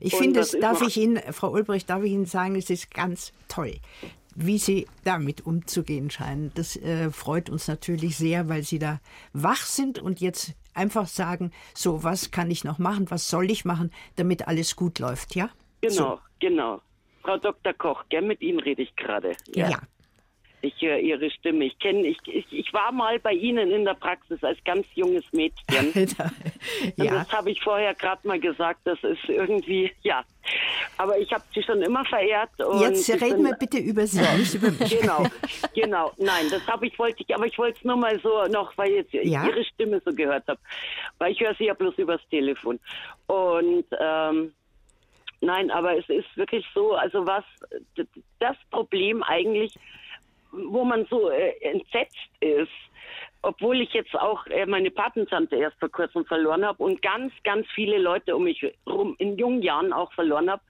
[0.00, 3.32] Ich finde, es darf ich Ihnen, Frau Ulbricht, darf ich Ihnen sagen, es ist ganz
[3.48, 3.74] toll,
[4.36, 6.52] wie Sie damit umzugehen scheinen.
[6.54, 9.00] Das äh, freut uns natürlich sehr, weil Sie da
[9.32, 13.64] wach sind und jetzt einfach sagen, so, was kann ich noch machen, was soll ich
[13.64, 15.50] machen, damit alles gut läuft, ja?
[15.80, 16.20] Genau, so.
[16.38, 16.80] genau.
[17.22, 17.72] Frau Dr.
[17.72, 19.32] Koch, gern mit Ihnen rede ich gerade.
[19.54, 19.70] Ja.
[19.70, 19.78] ja.
[20.60, 21.64] Ich höre Ihre Stimme.
[21.66, 25.24] Ich kenne, ich, ich, ich war mal bei Ihnen in der Praxis als ganz junges
[25.32, 25.92] Mädchen.
[26.96, 27.04] ja.
[27.04, 28.80] Und das habe ich vorher gerade mal gesagt.
[28.84, 30.24] Das ist irgendwie, ja.
[30.96, 32.50] Aber ich habe Sie schon immer verehrt.
[32.80, 34.98] Jetzt reden wir bitte über Sie, nicht über mich.
[35.00, 35.24] Genau,
[35.74, 36.12] genau.
[36.16, 38.92] Nein, das habe ich wollte ich, aber ich wollte es nur mal so noch, weil
[38.92, 39.46] jetzt ja?
[39.46, 40.58] Ihre Stimme so gehört habe,
[41.18, 42.80] weil ich höre Sie ja bloß übers Telefon.
[43.26, 44.52] Und ähm,
[45.40, 47.44] Nein, aber es ist wirklich so, also was
[48.40, 49.78] das Problem eigentlich
[50.52, 52.70] wo man so äh, entsetzt ist,
[53.42, 57.66] obwohl ich jetzt auch äh, meine Patentante erst vor kurzem verloren habe und ganz, ganz
[57.74, 60.62] viele Leute um mich herum in jungen Jahren auch verloren habe,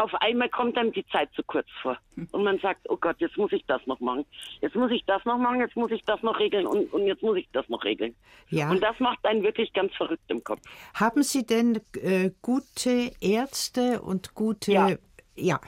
[0.00, 1.98] auf einmal kommt dann die Zeit zu kurz vor.
[2.32, 4.24] Und man sagt, oh Gott, jetzt muss ich das noch machen.
[4.62, 7.22] Jetzt muss ich das noch machen, jetzt muss ich das noch regeln und, und jetzt
[7.22, 8.14] muss ich das noch regeln.
[8.48, 8.70] Ja.
[8.70, 10.60] Und das macht einen wirklich ganz verrückt im Kopf.
[10.94, 14.96] Haben Sie denn äh, gute Ärzte und gute ja.
[15.36, 15.60] ja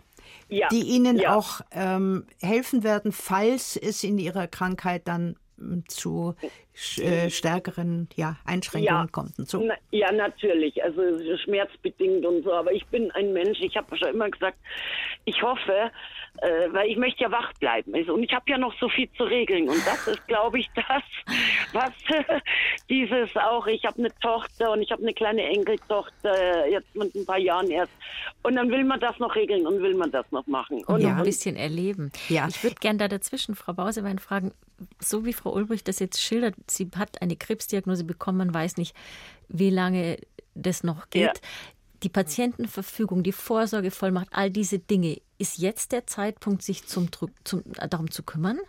[0.52, 0.68] ja.
[0.68, 1.34] die Ihnen ja.
[1.34, 6.34] auch ähm, helfen werden, falls es in Ihrer Krankheit dann hm, zu
[6.98, 9.10] äh, stärkeren ja, Einschränkungen ja.
[9.10, 9.60] kommt und so.
[9.60, 11.02] Na, ja, natürlich, also
[11.44, 14.58] schmerzbedingt und so, aber ich bin ein Mensch, ich habe schon immer gesagt,
[15.24, 15.90] ich hoffe,
[16.42, 17.94] äh, weil ich möchte ja wach bleiben.
[17.94, 19.68] Also, und ich habe ja noch so viel zu regeln.
[19.68, 21.02] Und das ist, glaube ich, das,
[21.72, 22.40] was äh,
[22.90, 27.24] dieses auch, ich habe eine Tochter und ich habe eine kleine Enkeltochter, jetzt mit ein
[27.24, 27.92] paar Jahren erst.
[28.42, 30.84] Und dann will man das noch regeln und will man das noch machen.
[30.84, 31.16] Und ja.
[31.16, 32.10] ein bisschen erleben.
[32.28, 32.48] Ja.
[32.48, 34.52] Ich würde gerne da dazwischen Frau Bausewein fragen,
[34.98, 38.96] so wie Frau Ulbrich das jetzt schildert, sie hat eine Krebsdiagnose bekommen, man weiß nicht,
[39.48, 40.18] wie lange
[40.54, 41.22] das noch geht.
[41.22, 41.32] Ja
[42.02, 45.18] die Patientenverfügung, die Vorsorgevollmacht, all diese Dinge.
[45.42, 47.08] Ist jetzt der Zeitpunkt, sich zum,
[47.42, 48.60] zum, darum zu kümmern?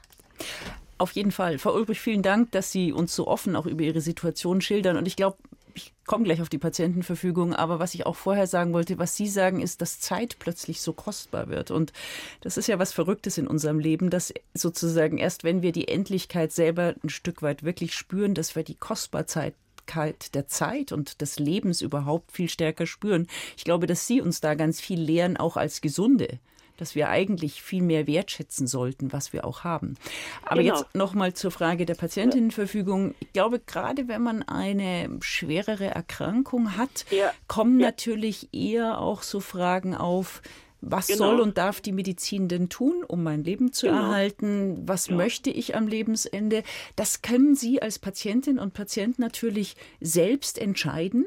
[0.97, 1.59] Auf jeden Fall.
[1.59, 4.97] Frau Ulbrich, vielen Dank, dass Sie uns so offen auch über Ihre Situation schildern.
[4.97, 5.37] Und ich glaube,
[5.75, 9.27] ich komme gleich auf die Patientenverfügung, aber was ich auch vorher sagen wollte, was Sie
[9.27, 11.69] sagen, ist, dass Zeit plötzlich so kostbar wird.
[11.69, 11.93] Und
[12.41, 16.51] das ist ja was Verrücktes in unserem Leben, dass sozusagen erst wenn wir die Endlichkeit
[16.51, 19.53] selber ein Stück weit wirklich spüren, dass wir die Kostbarzeit
[19.83, 23.27] Endlichkeit der Zeit und des Lebens überhaupt viel stärker spüren.
[23.57, 26.39] Ich glaube, dass Sie uns da ganz viel lehren, auch als Gesunde
[26.77, 29.95] dass wir eigentlich viel mehr wertschätzen sollten, was wir auch haben.
[30.43, 30.77] Aber genau.
[30.77, 33.15] jetzt nochmal zur Frage der Patientinnenverfügung.
[33.19, 37.31] Ich glaube, gerade wenn man eine schwerere Erkrankung hat, ja.
[37.47, 37.87] kommen ja.
[37.87, 40.41] natürlich eher auch so Fragen auf,
[40.85, 41.29] was genau.
[41.29, 44.01] soll und darf die Medizin denn tun, um mein Leben zu genau.
[44.01, 44.81] erhalten?
[44.85, 45.15] Was ja.
[45.15, 46.63] möchte ich am Lebensende?
[46.95, 51.25] Das können Sie als Patientin und Patient natürlich selbst entscheiden.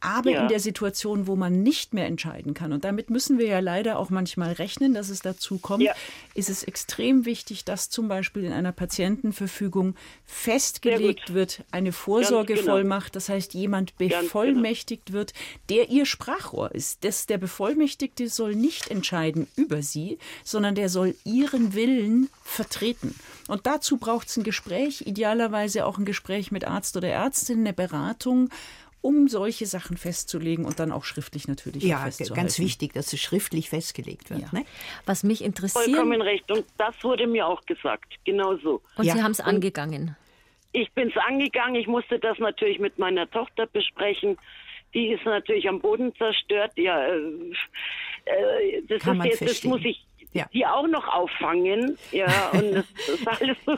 [0.00, 0.42] Aber ja.
[0.42, 3.98] in der Situation, wo man nicht mehr entscheiden kann, und damit müssen wir ja leider
[3.98, 5.92] auch manchmal rechnen, dass es dazu kommt, ja.
[6.34, 13.14] ist es extrem wichtig, dass zum Beispiel in einer Patientenverfügung festgelegt wird, eine Vorsorgevollmacht, genau.
[13.14, 14.20] das heißt, jemand genau.
[14.20, 15.18] bevollmächtigt genau.
[15.18, 15.32] wird,
[15.68, 17.02] der ihr Sprachrohr ist.
[17.04, 23.14] Das, der Bevollmächtigte soll nicht entscheiden über sie, sondern der soll ihren Willen vertreten.
[23.48, 27.72] Und dazu braucht es ein Gespräch, idealerweise auch ein Gespräch mit Arzt oder Ärztin, eine
[27.72, 28.50] Beratung
[29.08, 32.34] um solche Sachen festzulegen und dann auch schriftlich natürlich ja, festzuhalten.
[32.34, 34.42] Ja, ganz wichtig, dass es schriftlich festgelegt wird.
[34.42, 34.48] Ja.
[34.52, 34.66] Ne?
[35.06, 35.86] Was mich interessiert.
[35.86, 36.50] Vollkommen recht.
[36.52, 38.16] Und das wurde mir auch gesagt.
[38.24, 38.82] Genau so.
[38.96, 39.14] Und ja.
[39.14, 40.14] Sie haben es angegangen.
[40.72, 41.76] Ich bin es angegangen.
[41.76, 44.36] Ich musste das natürlich mit meiner Tochter besprechen.
[44.92, 46.72] Die ist natürlich am Boden zerstört.
[46.76, 47.16] Ja, äh,
[48.26, 50.46] äh das Kann ist jetzt, das muss ich ja.
[50.52, 51.98] die auch noch auffangen.
[52.12, 53.76] Ja, und das ist alles so.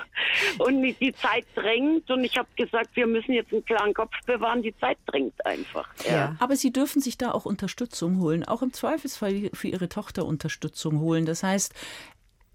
[0.64, 4.62] Und die Zeit drängt und ich habe gesagt, wir müssen jetzt einen klaren Kopf bewahren.
[4.62, 5.88] Die Zeit drängt einfach.
[6.04, 6.12] Ja.
[6.12, 6.36] ja.
[6.38, 11.00] Aber Sie dürfen sich da auch Unterstützung holen, auch im Zweifelsfall für Ihre Tochter Unterstützung
[11.00, 11.26] holen.
[11.26, 11.74] Das heißt,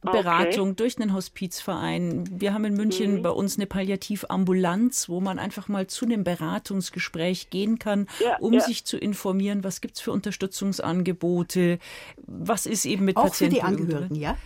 [0.06, 0.76] Beratung okay.
[0.78, 2.24] durch einen Hospizverein.
[2.32, 3.22] Wir haben in München mhm.
[3.22, 8.54] bei uns eine Palliativambulanz, wo man einfach mal zu einem Beratungsgespräch gehen kann, ja, um
[8.54, 8.62] ja.
[8.62, 11.80] sich zu informieren, was gibt es für Unterstützungsangebote,
[12.26, 13.56] was ist eben mit Auch Patienten.
[13.56, 14.38] Für die Angehörigen, ja?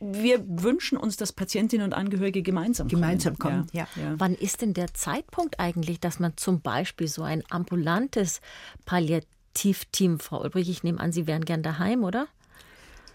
[0.00, 3.02] wir wünschen uns, dass Patientinnen und Angehörige gemeinsam kommen.
[3.02, 3.86] Gemeinsam kommen, ja.
[3.96, 4.14] ja.
[4.16, 8.40] Wann ist denn der Zeitpunkt eigentlich, dass man zum Beispiel so ein ambulantes
[8.86, 12.28] Palliativteam, Frau Ulbrich, ich nehme an, Sie wären gern daheim, oder?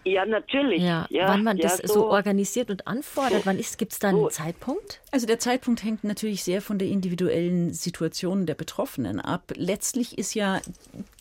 [0.06, 0.82] Ja, natürlich.
[0.82, 4.10] Ja, ja wann man ja, das so, so, organisiert und anfordert, wann gibt es da
[4.10, 4.28] einen so.
[4.28, 5.00] Zeitpunkt?
[5.10, 9.52] Also der Zeitpunkt hängt natürlich sehr von der individuellen Situation der Betroffenen ab.
[9.56, 10.60] Letztlich ist ja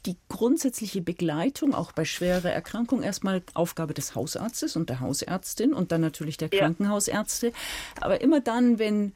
[0.06, 5.92] die grundsätzliche Begleitung auch bei schwerer Erkrankung erstmal Aufgabe des Hausarztes und der Hausärztin und
[5.92, 7.54] dann natürlich der Krankenhausärzte.
[8.02, 9.14] Aber immer dann, wenn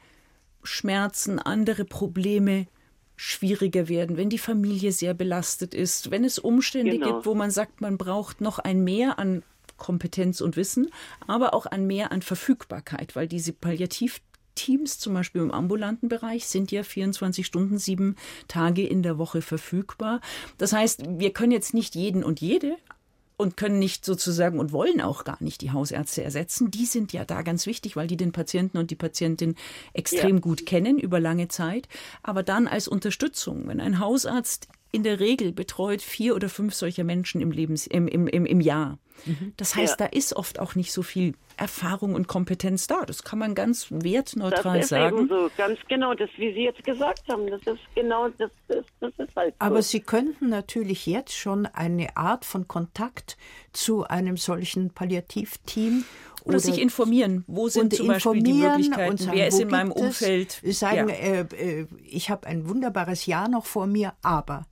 [0.64, 2.66] Schmerzen, andere Probleme
[3.14, 7.06] schwieriger werden, wenn die Familie sehr belastet ist, wenn es Umstände genau.
[7.06, 9.44] gibt, wo man sagt, man braucht noch ein Mehr an
[9.80, 10.90] Kompetenz und Wissen,
[11.26, 16.70] aber auch an mehr an Verfügbarkeit, weil diese Palliativteams zum Beispiel im ambulanten Bereich sind
[16.70, 18.14] ja 24 Stunden, sieben
[18.46, 20.20] Tage in der Woche verfügbar.
[20.58, 22.76] Das heißt, wir können jetzt nicht jeden und jede
[23.40, 26.70] und können nicht sozusagen und wollen auch gar nicht die Hausärzte ersetzen.
[26.70, 29.54] Die sind ja da ganz wichtig, weil die den Patienten und die Patientin
[29.94, 30.40] extrem ja.
[30.40, 31.88] gut kennen über lange Zeit.
[32.22, 37.04] Aber dann als Unterstützung, wenn ein Hausarzt in der Regel betreut vier oder fünf solcher
[37.04, 38.98] Menschen im, Lebens, im, im, im, im Jahr.
[39.26, 39.52] Mhm.
[39.56, 40.06] Das heißt, ja.
[40.06, 43.04] da ist oft auch nicht so viel Erfahrung und Kompetenz da.
[43.04, 45.18] Das kann man ganz wertneutral das ist sagen.
[45.18, 48.88] Eben so, ganz genau, das, wie Sie jetzt gesagt haben, das ist genau, das ist,
[49.00, 49.66] das ist halt so.
[49.66, 53.36] Aber Sie könnten natürlich jetzt schon eine Art von Kontakt
[53.72, 56.04] zu einem solchen Palliativteam
[56.42, 59.92] oder, oder, sich informieren, wo sind zum Beispiel die Möglichkeiten, sagen, wer ist in meinem
[59.92, 60.62] Umfeld.
[60.64, 61.14] Sagen, ja.
[61.14, 64.66] äh, äh, ich habe ein wunderbares Jahr noch vor mir, aber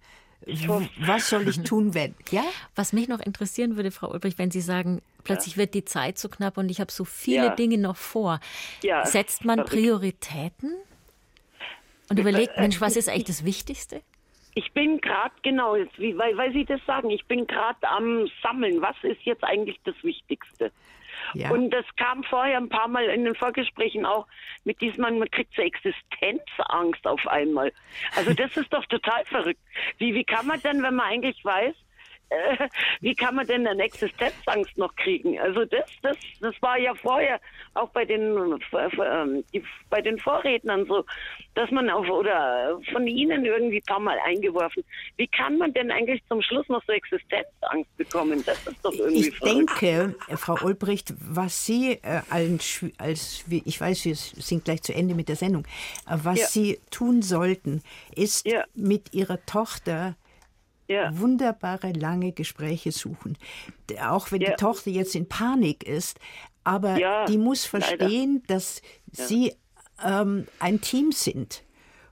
[1.01, 2.15] was soll ich tun, wenn?
[2.31, 2.45] Ja?
[2.75, 5.61] Was mich noch interessieren würde, Frau Ulbrich, wenn Sie sagen, plötzlich ja.
[5.61, 7.55] wird die Zeit zu knapp und ich habe so viele ja.
[7.55, 8.41] Dinge noch vor.
[8.83, 9.05] Ja.
[9.05, 10.73] Setzt man Prioritäten
[12.09, 14.03] und überlegt, Mensch, was ist eigentlich das Wichtigste?
[14.55, 18.81] Ich bin gerade, genau, wie, weil, weil Sie das sagen, ich bin gerade am Sammeln.
[18.81, 20.73] Was ist jetzt eigentlich das Wichtigste?
[21.35, 21.51] Ja.
[21.51, 24.27] Und das kam vorher ein paar Mal in den Vorgesprächen auch
[24.65, 27.73] mit diesem, man kriegt so Existenzangst auf einmal.
[28.17, 29.61] Also das ist doch total verrückt.
[29.99, 31.75] Wie, wie kann man denn, wenn man eigentlich weiß,
[32.31, 32.69] äh,
[33.01, 35.39] wie kann man denn eine Existenzangst noch kriegen?
[35.39, 37.41] Also das, das, das war ja vorher
[37.75, 38.37] auch bei den,
[38.73, 41.05] äh, die, bei den Vorrednern so,
[41.55, 44.85] dass man auch, oder von Ihnen irgendwie ein paar Mal eingeworfen,
[45.17, 48.43] wie kann man denn eigentlich zum Schluss noch so Existenzangst bekommen?
[48.45, 49.83] Das ist doch irgendwie Ich verrückt.
[49.83, 55.15] denke, Frau Olbricht, was Sie äh, als, als, ich weiß, wir sind gleich zu Ende
[55.15, 55.65] mit der Sendung,
[56.07, 56.47] äh, was ja.
[56.47, 57.83] Sie tun sollten,
[58.15, 58.65] ist ja.
[58.75, 60.17] mit Ihrer Tochter
[60.89, 61.17] ja.
[61.19, 63.37] wunderbare lange Gespräche suchen.
[64.03, 64.51] Auch wenn ja.
[64.51, 66.19] die Tochter jetzt in Panik ist,
[66.65, 68.55] aber ja, die muss verstehen, leider.
[68.55, 68.83] dass
[69.13, 69.55] sie
[70.05, 71.63] ähm, ein Team sind.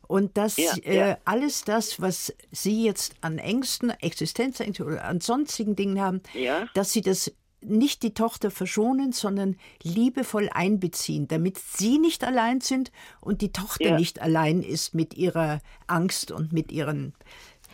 [0.09, 6.01] Und dass äh, alles das, was Sie jetzt an Ängsten, Existenzängsten oder an sonstigen Dingen
[6.01, 6.21] haben,
[6.75, 12.93] dass Sie das nicht die Tochter verschonen, sondern liebevoll einbeziehen, damit sie nicht allein sind
[13.21, 13.99] und die Tochter ja.
[13.99, 17.15] nicht allein ist mit ihrer Angst und mit ihren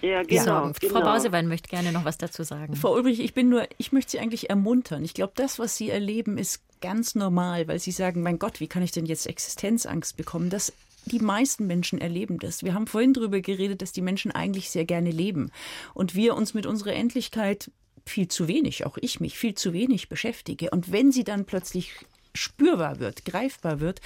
[0.03, 0.93] ja, genau, genau.
[0.93, 2.77] Frau Bausewein möchte gerne noch was dazu sagen.
[2.77, 5.05] Frau Ulbrich, ich bin nur, ich möchte Sie eigentlich ermuntern.
[5.05, 8.67] Ich glaube, das, was Sie erleben, ist ganz normal, weil Sie sagen, mein Gott, wie
[8.67, 10.51] kann ich denn jetzt Existenzangst bekommen?
[10.51, 10.73] Das
[11.05, 12.63] die meisten Menschen erleben das.
[12.63, 15.51] Wir haben vorhin darüber geredet, dass die Menschen eigentlich sehr gerne leben
[15.95, 17.71] und wir uns mit unserer Endlichkeit
[18.07, 20.71] viel zu wenig, auch ich mich, viel zu wenig beschäftige.
[20.71, 21.93] Und wenn sie dann plötzlich
[22.35, 24.01] spürbar wird, greifbar wird,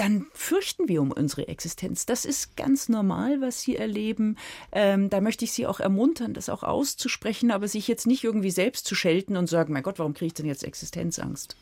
[0.00, 2.06] dann fürchten wir um unsere Existenz.
[2.06, 4.38] Das ist ganz normal, was Sie erleben.
[4.72, 8.50] Ähm, da möchte ich Sie auch ermuntern, das auch auszusprechen, aber sich jetzt nicht irgendwie
[8.50, 11.54] selbst zu schelten und sagen, mein Gott, warum kriege ich denn jetzt Existenzangst?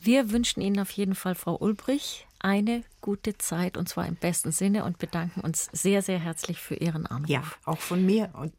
[0.00, 4.52] Wir wünschen Ihnen auf jeden Fall, Frau Ulbrich, eine gute Zeit und zwar im besten
[4.52, 7.28] Sinne und bedanken uns sehr, sehr herzlich für Ihren Anruf.
[7.28, 8.54] Ja, auch von mir und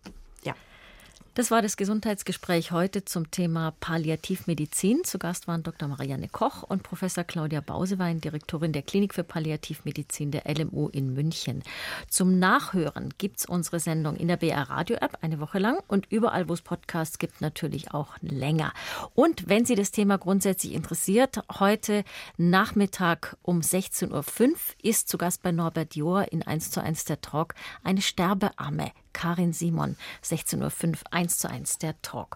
[1.34, 5.04] das war das Gesundheitsgespräch heute zum Thema Palliativmedizin.
[5.06, 5.88] Zu Gast waren Dr.
[5.88, 11.64] Marianne Koch und Professor Claudia Bausewein, Direktorin der Klinik für Palliativmedizin der LMU in München.
[12.10, 16.06] Zum Nachhören gibt es unsere Sendung in der BR Radio App eine Woche lang und
[16.10, 18.74] überall, wo es Podcasts gibt, natürlich auch länger.
[19.14, 22.04] Und wenn Sie das Thema grundsätzlich interessiert, heute
[22.36, 27.22] Nachmittag um 16.05 Uhr ist zu Gast bei Norbert Johr in 1 zu 1 der
[27.22, 28.92] Talk eine Sterbeamme.
[29.14, 32.30] Karin Simon, 16.05 Uhr, 1 zu 1 der Talk.